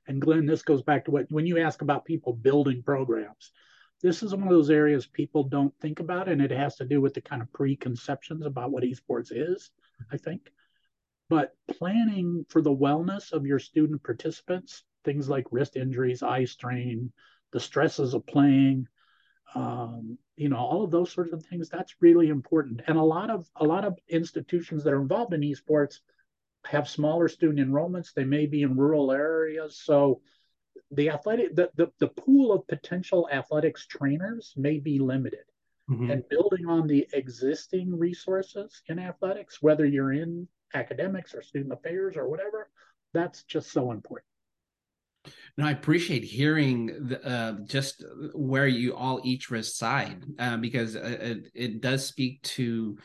[0.08, 3.52] And Glenn, this goes back to what when you ask about people building programs,
[4.02, 7.02] this is one of those areas people don't think about, and it has to do
[7.02, 9.72] with the kind of preconceptions about what esports is,
[10.12, 10.52] I think.
[11.30, 17.12] But planning for the wellness of your student participants things like wrist injuries, eye strain,
[17.52, 18.88] the stresses of playing,
[19.56, 21.70] um, you know, all of those sorts of things.
[21.70, 22.82] That's really important.
[22.88, 25.99] And a lot of a lot of institutions that are involved in esports
[26.66, 28.14] have smaller student enrollments.
[28.14, 30.22] They may be in rural areas, so
[30.92, 35.46] the athletic the, the, the pool of potential athletics trainers may be limited.
[35.89, 36.12] Mm-hmm.
[36.12, 42.16] And building on the existing resources in athletics, whether you're in academics or student affairs
[42.16, 42.70] or whatever,
[43.14, 44.26] that's just so important.
[45.58, 51.18] No, I appreciate hearing the, uh, just where you all each reside uh, because uh,
[51.22, 52.98] it, it, does speak to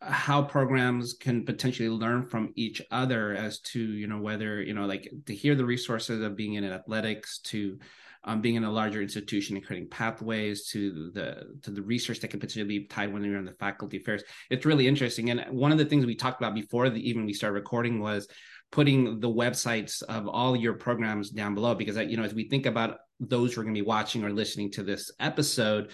[0.00, 4.86] how programs can potentially learn from each other as to you know whether you know
[4.86, 7.78] like to hear the resources of being in athletics to
[8.24, 12.28] um, being in a larger institution and creating pathways to the to the research that
[12.28, 14.22] can potentially be tied when you're in the faculty affairs.
[14.50, 15.30] It's really interesting.
[15.30, 18.28] And one of the things we talked about before the, even we started recording was
[18.70, 22.66] putting the websites of all your programs down below because you know as we think
[22.66, 25.90] about those who are going to be watching or listening to this episode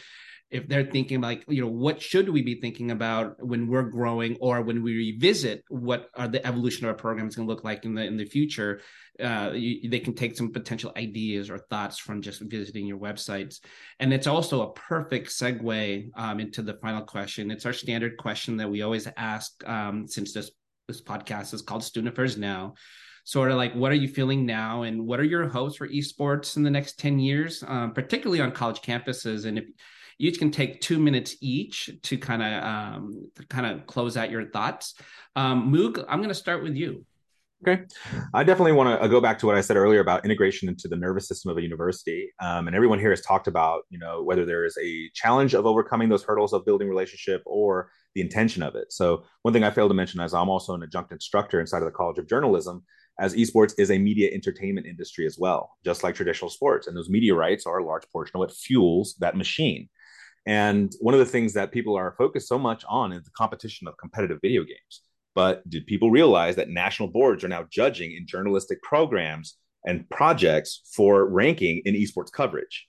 [0.50, 4.36] if they're thinking like you know what should we be thinking about when we're growing
[4.40, 7.84] or when we revisit what are the evolution of our programs going to look like
[7.84, 8.80] in the in the future
[9.22, 13.60] uh, you, they can take some potential ideas or thoughts from just visiting your websites.
[14.00, 17.50] And it's also a perfect segue um, into the final question.
[17.50, 20.50] It's our standard question that we always ask um, since this
[20.88, 22.74] this podcast is called student affairs now.
[23.24, 26.58] Sort of like what are you feeling now and what are your hopes for esports
[26.58, 29.46] in the next 10 years um, particularly on college campuses?
[29.46, 29.64] And if
[30.18, 34.30] you each can take two minutes each to kind of um, kind of close out
[34.30, 34.94] your thoughts.
[35.36, 37.04] Um, Moog, I'm going to start with you.
[37.66, 37.82] Okay.
[38.34, 40.86] I definitely want to uh, go back to what I said earlier about integration into
[40.86, 42.30] the nervous system of a university.
[42.38, 45.64] Um, and everyone here has talked about, you know, whether there is a challenge of
[45.64, 48.92] overcoming those hurdles of building relationship or the intention of it.
[48.92, 51.86] So one thing I failed to mention is I'm also an adjunct instructor inside of
[51.86, 52.84] the College of Journalism,
[53.18, 56.86] as esports is a media entertainment industry as well, just like traditional sports.
[56.86, 59.88] And those media rights are a large portion of what fuels that machine.
[60.46, 63.88] And one of the things that people are focused so much on is the competition
[63.88, 65.00] of competitive video games.
[65.34, 70.82] But did people realize that national boards are now judging in journalistic programs and projects
[70.94, 72.86] for ranking in esports coverage?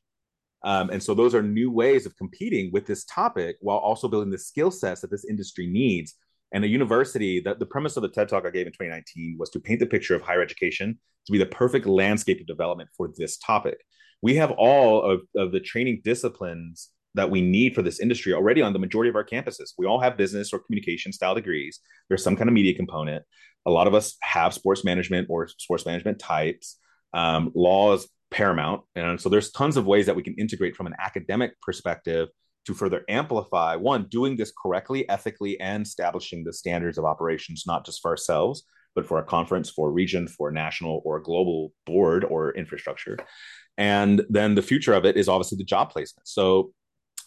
[0.63, 4.31] Um, and so those are new ways of competing with this topic while also building
[4.31, 6.15] the skill sets that this industry needs.
[6.51, 9.49] And a university, the, the premise of the TED Talk I gave in 2019 was
[9.51, 13.11] to paint the picture of higher education to be the perfect landscape of development for
[13.15, 13.77] this topic.
[14.21, 18.61] We have all of, of the training disciplines that we need for this industry already
[18.61, 19.73] on the majority of our campuses.
[19.77, 21.79] We all have business or communication style degrees.
[22.09, 23.23] There's some kind of media component.
[23.65, 26.77] A lot of us have sports management or sports management types.
[27.13, 28.81] Um, law is paramount.
[28.95, 32.29] And so there's tons of ways that we can integrate from an academic perspective
[32.65, 37.85] to further amplify one, doing this correctly, ethically, and establishing the standards of operations, not
[37.85, 38.63] just for ourselves,
[38.95, 42.51] but for a conference, for a region, for a national or a global board or
[42.55, 43.17] infrastructure.
[43.77, 46.27] And then the future of it is obviously the job placement.
[46.27, 46.71] So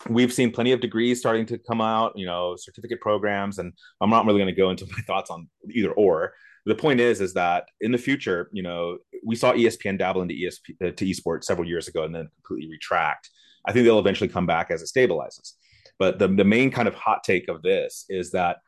[0.09, 4.11] we've seen plenty of degrees starting to come out, you know, certificate programs, and I'm
[4.11, 6.35] not really going to go into my thoughts on either or.
[6.67, 10.35] The point is, is that in the future, you know, we saw ESPN dabble into
[10.35, 13.31] ESP uh, to esports several years ago and then completely retract.
[13.65, 15.53] I think they'll eventually come back as it stabilizes.
[15.99, 18.59] But the the main kind of hot take of this is that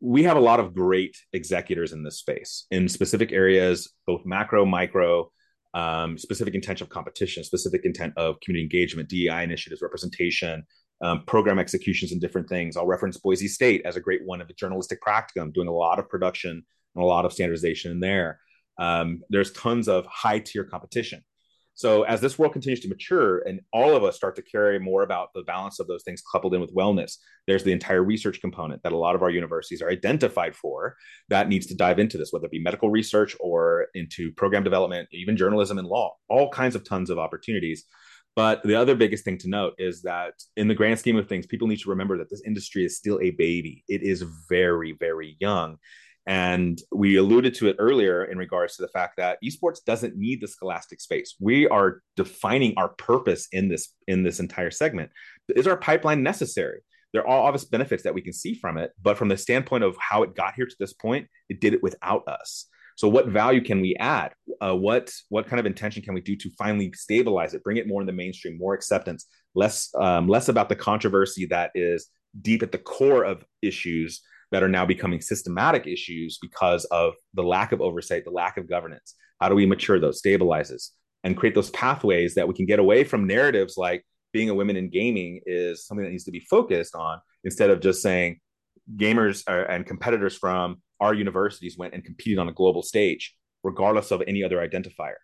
[0.00, 4.64] we have a lot of great executors in this space in specific areas, both macro,
[4.64, 5.30] micro,
[5.76, 10.64] um, specific intent of competition, specific intent of community engagement, DEI initiatives, representation,
[11.02, 12.78] um, program executions, and different things.
[12.78, 15.98] I'll reference Boise State as a great one of a journalistic practicum, doing a lot
[15.98, 16.64] of production
[16.94, 18.40] and a lot of standardization in there.
[18.78, 21.22] Um, there's tons of high tier competition.
[21.76, 25.02] So as this world continues to mature and all of us start to carry more
[25.02, 28.82] about the balance of those things coupled in with wellness, there's the entire research component
[28.82, 30.96] that a lot of our universities are identified for
[31.28, 35.06] that needs to dive into this, whether it be medical research or into program development,
[35.12, 37.84] even journalism and law, all kinds of tons of opportunities.
[38.34, 41.46] But the other biggest thing to note is that in the grand scheme of things,
[41.46, 43.84] people need to remember that this industry is still a baby.
[43.86, 45.76] It is very, very young.
[46.26, 50.40] And we alluded to it earlier in regards to the fact that esports doesn't need
[50.40, 51.36] the scholastic space.
[51.38, 55.10] We are defining our purpose in this in this entire segment.
[55.54, 56.80] Is our pipeline necessary?
[57.12, 59.96] There are obvious benefits that we can see from it, but from the standpoint of
[59.98, 62.66] how it got here to this point, it did it without us.
[62.96, 64.32] So, what value can we add?
[64.60, 67.86] Uh, what what kind of intention can we do to finally stabilize it, bring it
[67.86, 72.08] more in the mainstream, more acceptance, less um, less about the controversy that is
[72.40, 74.22] deep at the core of issues
[74.52, 78.68] that are now becoming systematic issues because of the lack of oversight, the lack of
[78.68, 79.14] governance.
[79.40, 80.90] How do we mature those, stabilizes,
[81.24, 84.76] and create those pathways that we can get away from narratives like being a woman
[84.76, 88.38] in gaming is something that needs to be focused on instead of just saying
[88.96, 94.10] gamers are, and competitors from our universities went and competed on a global stage, regardless
[94.10, 95.14] of any other identifier.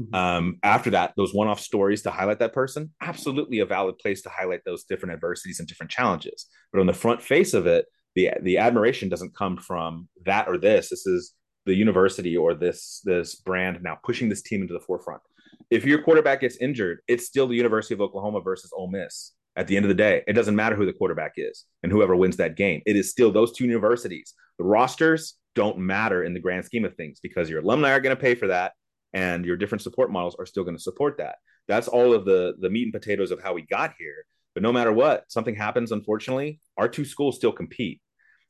[0.00, 0.14] Mm-hmm.
[0.14, 4.22] Um, after that, those one off stories to highlight that person, absolutely a valid place
[4.22, 6.46] to highlight those different adversities and different challenges.
[6.72, 10.58] But on the front face of it, the the admiration doesn't come from that or
[10.58, 10.90] this.
[10.90, 11.34] This is
[11.66, 15.22] the university or this this brand now pushing this team into the forefront.
[15.70, 19.32] If your quarterback gets injured, it's still the University of Oklahoma versus Ole Miss.
[19.56, 22.16] At the end of the day, it doesn't matter who the quarterback is and whoever
[22.16, 22.82] wins that game.
[22.86, 24.34] It is still those two universities.
[24.58, 28.16] The rosters don't matter in the grand scheme of things because your alumni are going
[28.16, 28.72] to pay for that
[29.12, 31.36] and your different support models are still going to support that.
[31.68, 34.24] That's all of the the meat and potatoes of how we got here.
[34.54, 38.00] But no matter what, something happens, unfortunately, our two schools still compete.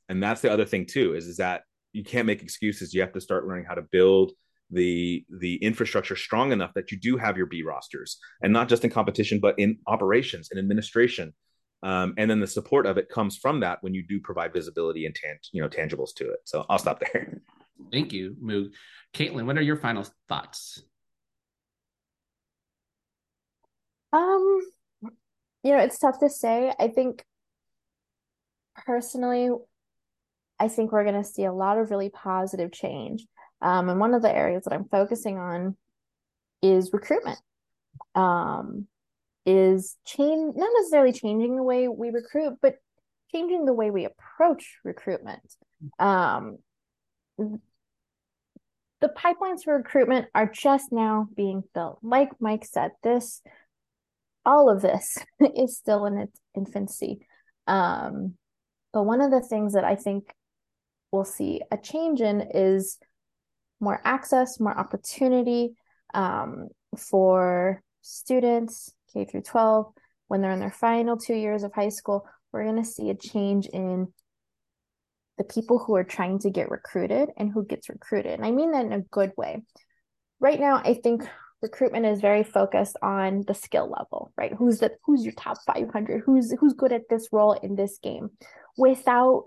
[0.09, 1.63] And that's the other thing too, is, is that
[1.93, 2.95] you can't make excuses.
[2.95, 4.33] You have to start learning how to build
[4.71, 8.85] the the infrastructure strong enough that you do have your B rosters, and not just
[8.85, 11.35] in competition, but in operations and administration.
[11.83, 15.07] Um, and then the support of it comes from that when you do provide visibility
[15.07, 16.39] and tan- you know tangibles to it.
[16.45, 17.41] So I'll stop there.
[17.91, 18.71] Thank you, Moog.
[19.13, 20.81] Kaitlin, what are your final thoughts?
[24.13, 24.61] Um,
[25.65, 26.73] you know, it's tough to say.
[26.79, 27.25] I think
[28.85, 29.51] personally,
[30.59, 33.27] I think we're going to see a lot of really positive change.
[33.63, 35.77] Um, and one of the areas that I'm focusing on
[36.63, 37.39] is recruitment.
[38.15, 38.87] Um,
[39.47, 42.77] is change not necessarily changing the way we recruit, but
[43.33, 45.41] changing the way we approach recruitment.
[45.99, 46.59] Um,
[47.39, 52.01] the pipelines for recruitment are just now being built.
[52.03, 53.43] Like Mike said, this
[54.45, 57.27] all of this is still in its infancy.
[57.67, 58.35] Um,
[58.93, 60.35] but one of the things that I think
[61.13, 62.99] we'll see a change in is
[63.81, 65.75] more access, more opportunity
[66.15, 69.93] um, for students K through 12
[70.29, 72.27] when they're in their final two years of high school.
[72.53, 74.09] We're going to see a change in
[75.39, 78.33] the people who are trying to get recruited and who gets recruited.
[78.33, 79.63] And I mean that in a good way.
[80.39, 81.23] Right now, I think
[81.63, 84.53] recruitment is very focused on the skill level, right?
[84.53, 86.23] Who's the who's your top 500?
[86.25, 88.31] Who's who's good at this role in this game
[88.77, 89.45] without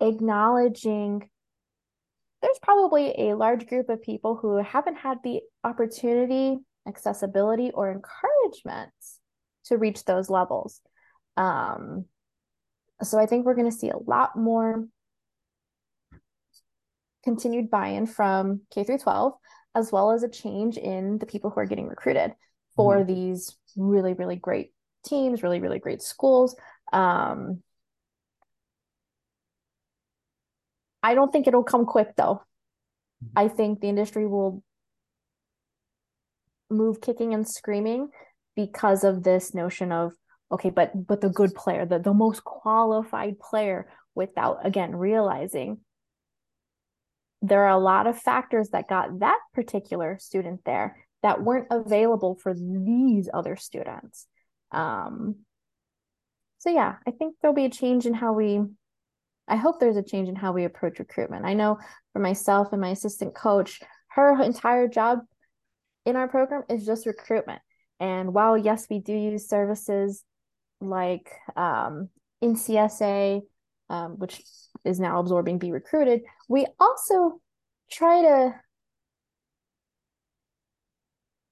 [0.00, 1.28] acknowledging
[2.40, 8.92] there's probably a large group of people who haven't had the opportunity, accessibility, or encouragement
[9.64, 10.80] to reach those levels.
[11.36, 12.04] Um,
[13.02, 14.86] so I think we're going to see a lot more
[17.24, 19.32] continued buy-in from K through 12,
[19.74, 22.32] as well as a change in the people who are getting recruited
[22.76, 23.12] for mm-hmm.
[23.12, 24.72] these really, really great
[25.04, 26.56] teams, really, really great schools.
[26.92, 27.62] Um,
[31.02, 32.42] I don't think it'll come quick though.
[33.24, 33.38] Mm-hmm.
[33.38, 34.62] I think the industry will
[36.70, 38.08] move kicking and screaming
[38.54, 40.12] because of this notion of
[40.50, 45.78] okay, but but the good player, the, the most qualified player without again realizing
[47.40, 52.36] there are a lot of factors that got that particular student there that weren't available
[52.42, 54.26] for these other students.
[54.72, 55.36] Um,
[56.58, 58.60] so yeah, I think there'll be a change in how we
[59.48, 61.44] I hope there's a change in how we approach recruitment.
[61.44, 61.78] I know
[62.12, 65.20] for myself and my assistant coach, her entire job
[66.04, 67.60] in our program is just recruitment.
[68.00, 70.22] And while, yes, we do use services
[70.80, 72.08] like um,
[72.42, 73.40] NCSA,
[73.90, 74.42] um, which
[74.84, 77.40] is now absorbing Be Recruited, we also
[77.90, 78.54] try to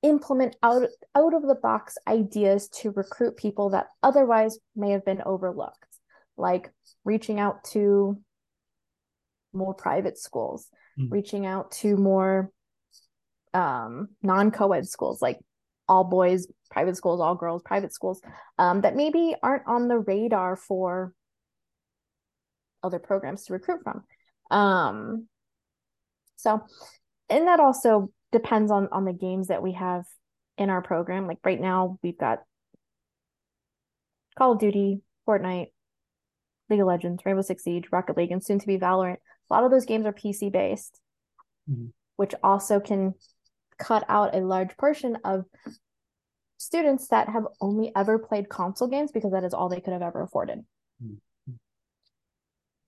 [0.03, 5.22] implement out, out of the box ideas to recruit people that otherwise may have been
[5.26, 5.86] overlooked
[6.37, 6.70] like
[7.05, 8.20] reaching out to
[9.53, 10.68] more private schools,
[10.99, 11.11] mm.
[11.11, 12.51] reaching out to more
[13.55, 15.39] um, non co ed schools, like
[15.89, 18.20] all boys private schools, all girls private schools,
[18.59, 21.12] um, that maybe aren't on the radar for
[22.82, 24.05] other programs to recruit from.
[24.51, 25.28] Um,
[26.37, 26.61] so,
[27.28, 30.05] and that also depends on on the games that we have
[30.59, 31.26] in our program.
[31.26, 32.41] Like right now, we've got
[34.37, 35.68] Call of Duty, Fortnite,
[36.69, 39.19] League of Legends, Rainbow Six Siege, Rocket League, and soon to be Valorant.
[39.51, 41.01] A lot of those games are PC based,
[41.71, 41.87] mm-hmm.
[42.17, 43.14] which also can
[43.79, 45.45] cut out a large portion of
[46.59, 50.03] students that have only ever played console games because that is all they could have
[50.03, 50.61] ever afforded.
[51.03, 51.53] Mm-hmm.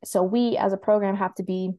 [0.05, 1.73] So we as a program have to be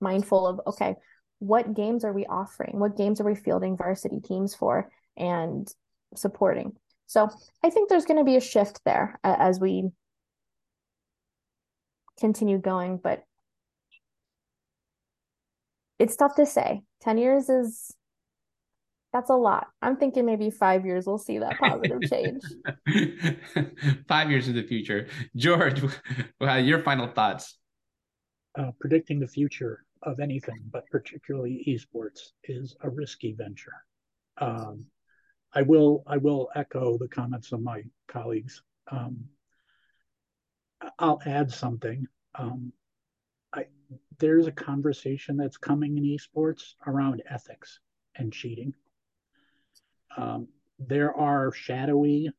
[0.00, 0.96] mindful of okay,
[1.38, 2.78] what games are we offering?
[2.78, 5.68] What games are we fielding varsity teams for and
[6.14, 6.72] supporting?
[7.06, 7.30] So
[7.64, 9.88] I think there's going to be a shift there as we
[12.18, 13.24] continue going, but
[15.98, 16.82] it's tough to say.
[17.02, 17.94] 10 years is
[19.12, 19.68] that's a lot.
[19.80, 22.42] I'm thinking maybe five years we'll see that positive change.
[24.08, 25.08] five years in the future.
[25.34, 25.82] George,
[26.40, 27.56] your final thoughts.
[28.58, 33.74] Uh, predicting the future of anything, but particularly esports, is a risky venture.
[34.38, 34.84] Um,
[35.54, 38.62] I will I will echo the comments of my colleagues.
[38.90, 39.24] Um,
[40.98, 42.06] I'll add something.
[42.34, 42.72] Um,
[43.52, 43.66] I,
[44.18, 47.80] there's a conversation that's coming in esports around ethics
[48.16, 48.74] and cheating.
[50.16, 50.48] Um,
[50.78, 52.30] there are shadowy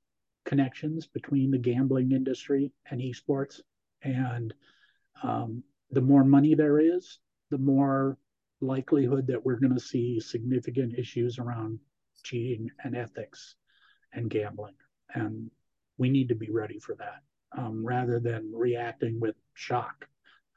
[0.46, 3.62] connections between the gambling industry and esports,
[4.02, 4.54] and
[5.24, 8.18] um, the more money there is, the more
[8.62, 11.80] likelihood that we're going to see significant issues around
[12.24, 13.56] cheating and ethics
[14.14, 14.76] and gambling,
[15.14, 15.50] and
[15.98, 17.22] we need to be ready for that
[17.58, 20.08] um, rather than reacting with shock.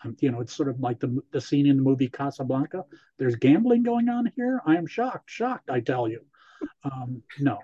[0.04, 2.84] Um, you know, it's sort of like the the scene in the movie Casablanca.
[3.18, 4.60] There's gambling going on here.
[4.66, 5.70] I am shocked, shocked.
[5.70, 6.20] I tell you.
[6.84, 7.58] Um, no,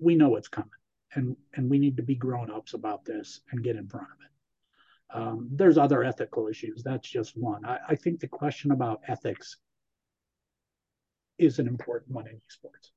[0.00, 0.70] we know it's coming,
[1.14, 4.18] and and we need to be grown ups about this and get in front of
[4.20, 4.26] it.
[5.18, 6.82] Um, there's other ethical issues.
[6.82, 7.64] That's just one.
[7.64, 9.56] I, I think the question about ethics
[11.38, 12.90] is an important one in esports.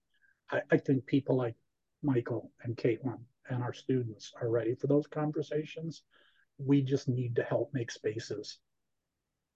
[0.52, 1.56] I, I think people like
[2.02, 3.20] Michael and Kaitlin
[3.50, 6.04] and our students are ready for those conversations.
[6.58, 8.60] We just need to help make spaces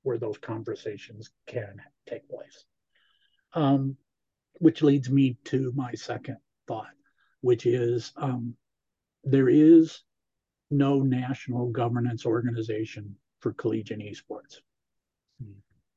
[0.03, 2.65] where those conversations can take place.
[3.53, 3.97] Um,
[4.59, 6.37] which leads me to my second
[6.67, 6.91] thought,
[7.41, 8.55] which is um,
[9.23, 10.01] there is
[10.69, 14.57] no national governance organization for collegiate esports.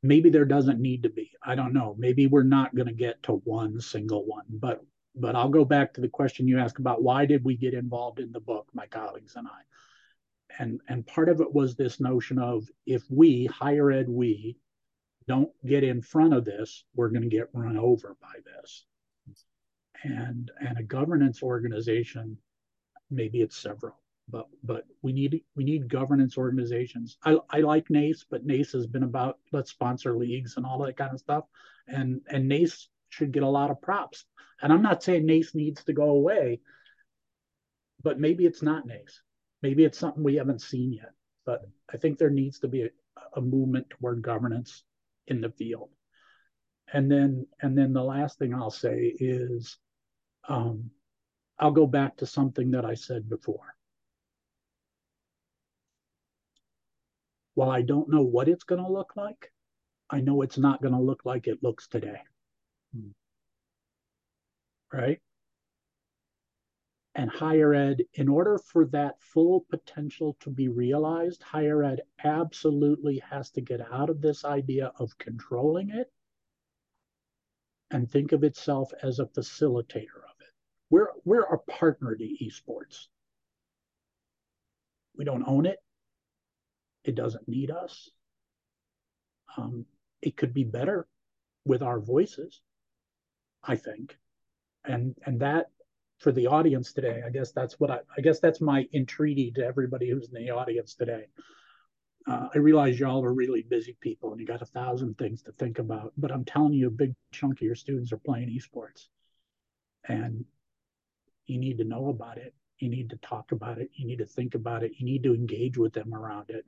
[0.03, 1.31] Maybe there doesn't need to be.
[1.43, 1.97] I don't know.
[1.99, 4.85] Maybe we're not going to get to one single one, but
[5.17, 8.21] but I'll go back to the question you asked about why did we get involved
[8.21, 10.63] in the book, my colleagues and I.
[10.63, 14.57] And and part of it was this notion of if we higher ed we
[15.27, 18.85] don't get in front of this, we're going to get run over by this.
[20.05, 22.37] And and a governance organization,
[23.11, 23.97] maybe it's several,
[24.29, 27.17] but but we need we need governance organizations.
[27.25, 30.97] I, I like NACE, but NACE has been about let's sponsor leagues and all that
[30.97, 31.45] kind of stuff.
[31.89, 34.27] And and NACE should get a lot of props.
[34.63, 36.61] And I'm not saying NACE needs to go away,
[38.03, 39.21] but maybe it's not NACE.
[39.63, 41.13] Maybe it's something we haven't seen yet.
[41.45, 41.63] But
[41.93, 42.89] I think there needs to be a,
[43.35, 44.83] a movement toward governance
[45.27, 45.91] in the field.
[46.93, 49.77] And then and then the last thing I'll say is
[50.49, 50.91] um,
[51.59, 53.75] I'll go back to something that I said before.
[57.55, 59.51] While I don't know what it's going to look like,
[60.11, 62.21] I know it's not going to look like it looks today.
[62.95, 63.11] Hmm.
[64.93, 65.21] Right?
[67.15, 73.23] And higher ed, in order for that full potential to be realized, higher ed absolutely
[73.31, 76.13] has to get out of this idea of controlling it
[77.91, 80.53] and think of itself as a facilitator of it.
[80.91, 83.07] We're, we're a partner to esports.
[85.17, 85.79] We don't own it.
[87.05, 88.11] It doesn't need us.
[89.57, 89.87] Um,
[90.21, 91.07] it could be better
[91.65, 92.61] with our voices,
[93.63, 94.19] I think.
[94.87, 95.67] And and that
[96.19, 99.65] for the audience today, I guess that's what I I guess that's my entreaty to
[99.65, 101.27] everybody who's in the audience today.
[102.27, 105.53] Uh, I realize y'all are really busy people and you got a thousand things to
[105.53, 109.07] think about, but I'm telling you, a big chunk of your students are playing esports,
[110.09, 110.45] and
[111.47, 112.53] you need to know about it.
[112.79, 113.91] You need to talk about it.
[113.95, 114.93] You need to think about it.
[114.99, 116.65] You need to engage with them around it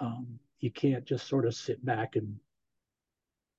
[0.00, 2.36] um, you can't just sort of sit back and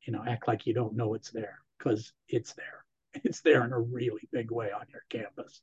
[0.05, 2.78] you know act like you don't know it's there because it's there
[3.13, 5.61] it's there in a really big way on your campus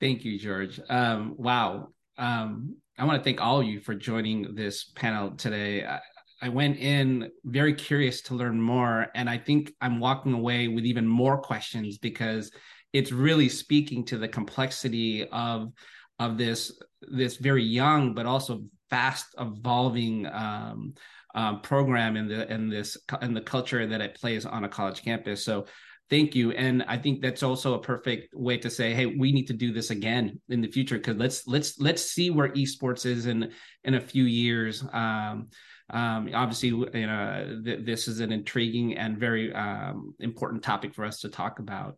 [0.00, 0.80] thank you george.
[0.88, 1.88] Um, wow.
[2.18, 5.84] Um, i want to thank all of you for joining this panel today.
[5.84, 6.00] I,
[6.40, 10.84] I went in very curious to learn more and i think i'm walking away with
[10.84, 12.50] even more questions because
[12.92, 15.72] it's really speaking to the complexity of
[16.18, 16.72] of this
[17.02, 20.94] this very young but also fast evolving um,
[21.36, 25.04] um, program in the in this in the culture that it plays on a college
[25.04, 25.44] campus.
[25.44, 25.66] So
[26.08, 26.52] thank you.
[26.52, 29.72] And i think that's also a perfect way to say hey we need to do
[29.72, 33.52] this again in the future because let's let's let's see where esports is in
[33.84, 34.82] in a few years.
[34.92, 35.48] Um,
[35.90, 41.04] um, obviously you know th- this is an intriguing and very um, important topic for
[41.04, 41.96] us to talk about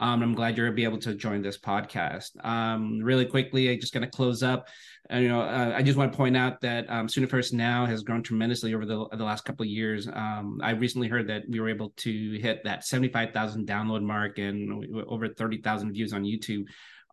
[0.00, 2.44] um, I'm glad you're be able to join this podcast.
[2.44, 4.68] Um, really quickly, I'm just going to close up.
[5.12, 7.86] Uh, you know, uh, I just want to point out that um, Student First now
[7.86, 10.08] has grown tremendously over the, the last couple of years.
[10.08, 14.84] Um, I recently heard that we were able to hit that 75,000 download mark and
[15.06, 16.64] over 30,000 views on YouTube.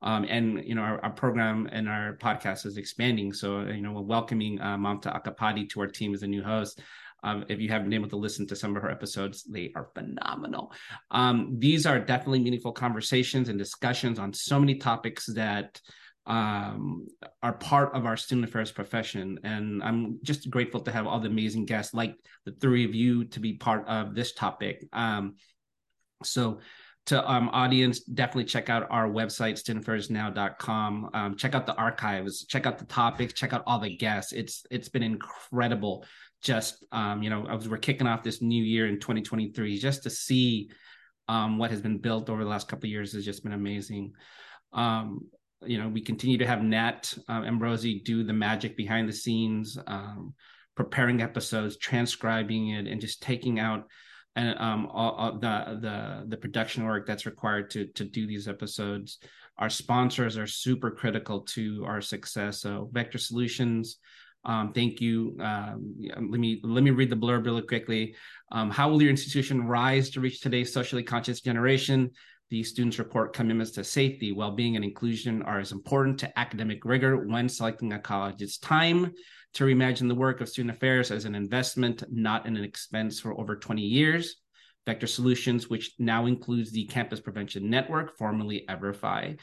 [0.04, 3.34] Um, and you know our, our, program and our podcast is expanding.
[3.34, 6.82] So you know we're welcoming uh, Mamta Accapadi to our team as a new host.
[7.24, 9.90] Um, if you haven't been able to listen to some of her episodes, they are
[9.94, 10.74] phenomenal.
[11.12, 15.80] Um, these are definitely meaningful conversations and discussions on so many topics that
[16.26, 17.08] um,
[17.42, 19.40] are part of our student affairs profession.
[19.44, 22.16] And I'm just grateful to have all the amazing guests like
[22.46, 24.88] the three of you to be part of this topic.
[24.94, 25.36] Um,
[26.24, 26.60] so
[27.08, 31.10] to um, audience, definitely check out our website, studentaffairsnow.com.
[31.14, 34.34] Um, check out the archives, check out the topics, check out all the guests.
[34.34, 36.06] It's it's been incredible
[36.42, 40.10] just um, you know as we're kicking off this new year in 2023 just to
[40.10, 40.70] see
[41.28, 44.12] um, what has been built over the last couple of years has just been amazing
[44.74, 45.22] um,
[45.66, 49.78] you know we continue to have nat uh, ambrosi do the magic behind the scenes
[49.88, 50.34] um,
[50.76, 53.86] preparing episodes transcribing it and just taking out
[54.36, 58.48] and um, all, all the the the production work that's required to to do these
[58.48, 59.20] episodes
[59.58, 63.98] our sponsors are super critical to our success so vector solutions
[64.44, 65.38] Um, thank you.
[65.40, 65.80] Um,
[66.34, 68.16] let me let me read the blurb really quickly.
[68.52, 72.10] Um, how will your institution rise to reach today's socially conscious generation?
[72.50, 77.14] The students report commitments to safety, well-being, and inclusion are as important to academic rigor
[77.28, 78.42] when selecting a college.
[78.42, 79.14] It's time
[79.54, 83.56] to reimagine the work of student affairs as an investment, not an expense for over
[83.56, 84.38] 20 years.
[84.86, 89.40] Vector Solutions, which now includes the Campus Prevention Network, formerly Everfi,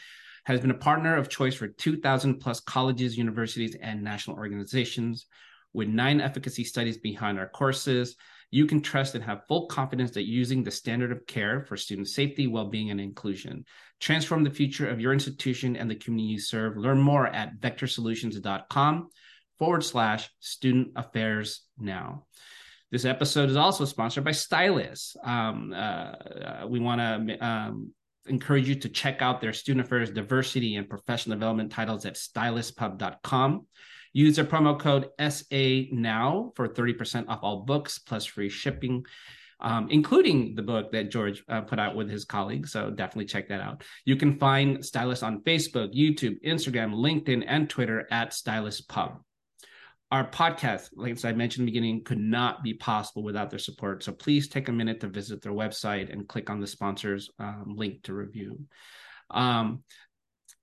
[0.47, 5.27] has been a partner of choice for 2,000 plus colleges, universities, and national organizations.
[5.75, 8.17] With nine efficacy studies behind our courses,
[8.51, 12.09] you can trust and have full confidence that using the standard of care for student
[12.09, 13.65] safety, well-being, and inclusion.
[14.01, 16.79] Transform the future of your institution and the community you serve.
[16.79, 19.09] Learn more at vectorsolutions.com
[19.59, 22.27] forward slash student affairs now.
[22.91, 25.15] This episode is also sponsored by Stylus.
[25.23, 27.93] Um, uh, uh we want to um,
[28.27, 33.67] encourage you to check out their student affairs diversity and professional development titles at styluspub.com.
[34.15, 39.05] Use their promo code SA now for 30% off all books plus free shipping.
[39.61, 42.71] Um, including the book that George uh, put out with his colleagues.
[42.71, 43.83] So definitely check that out.
[44.05, 49.19] You can find Stylus on Facebook, YouTube, Instagram, LinkedIn, and Twitter at Stylus Pub
[50.11, 54.03] our podcast, like I mentioned in the beginning, could not be possible without their support.
[54.03, 57.75] So please take a minute to visit their website and click on the sponsors um,
[57.77, 58.59] link to review.
[59.31, 59.83] Um,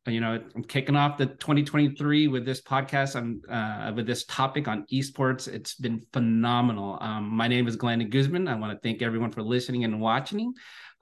[0.07, 3.15] you know, I'm kicking off the 2023 with this podcast.
[3.15, 5.47] I'm uh, with this topic on esports.
[5.47, 6.97] It's been phenomenal.
[7.01, 8.47] Um, my name is Glenn Guzman.
[8.47, 10.53] I want to thank everyone for listening and watching,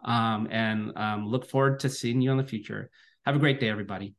[0.06, 2.90] um, and um, look forward to seeing you in the future.
[3.26, 4.15] Have a great day, everybody.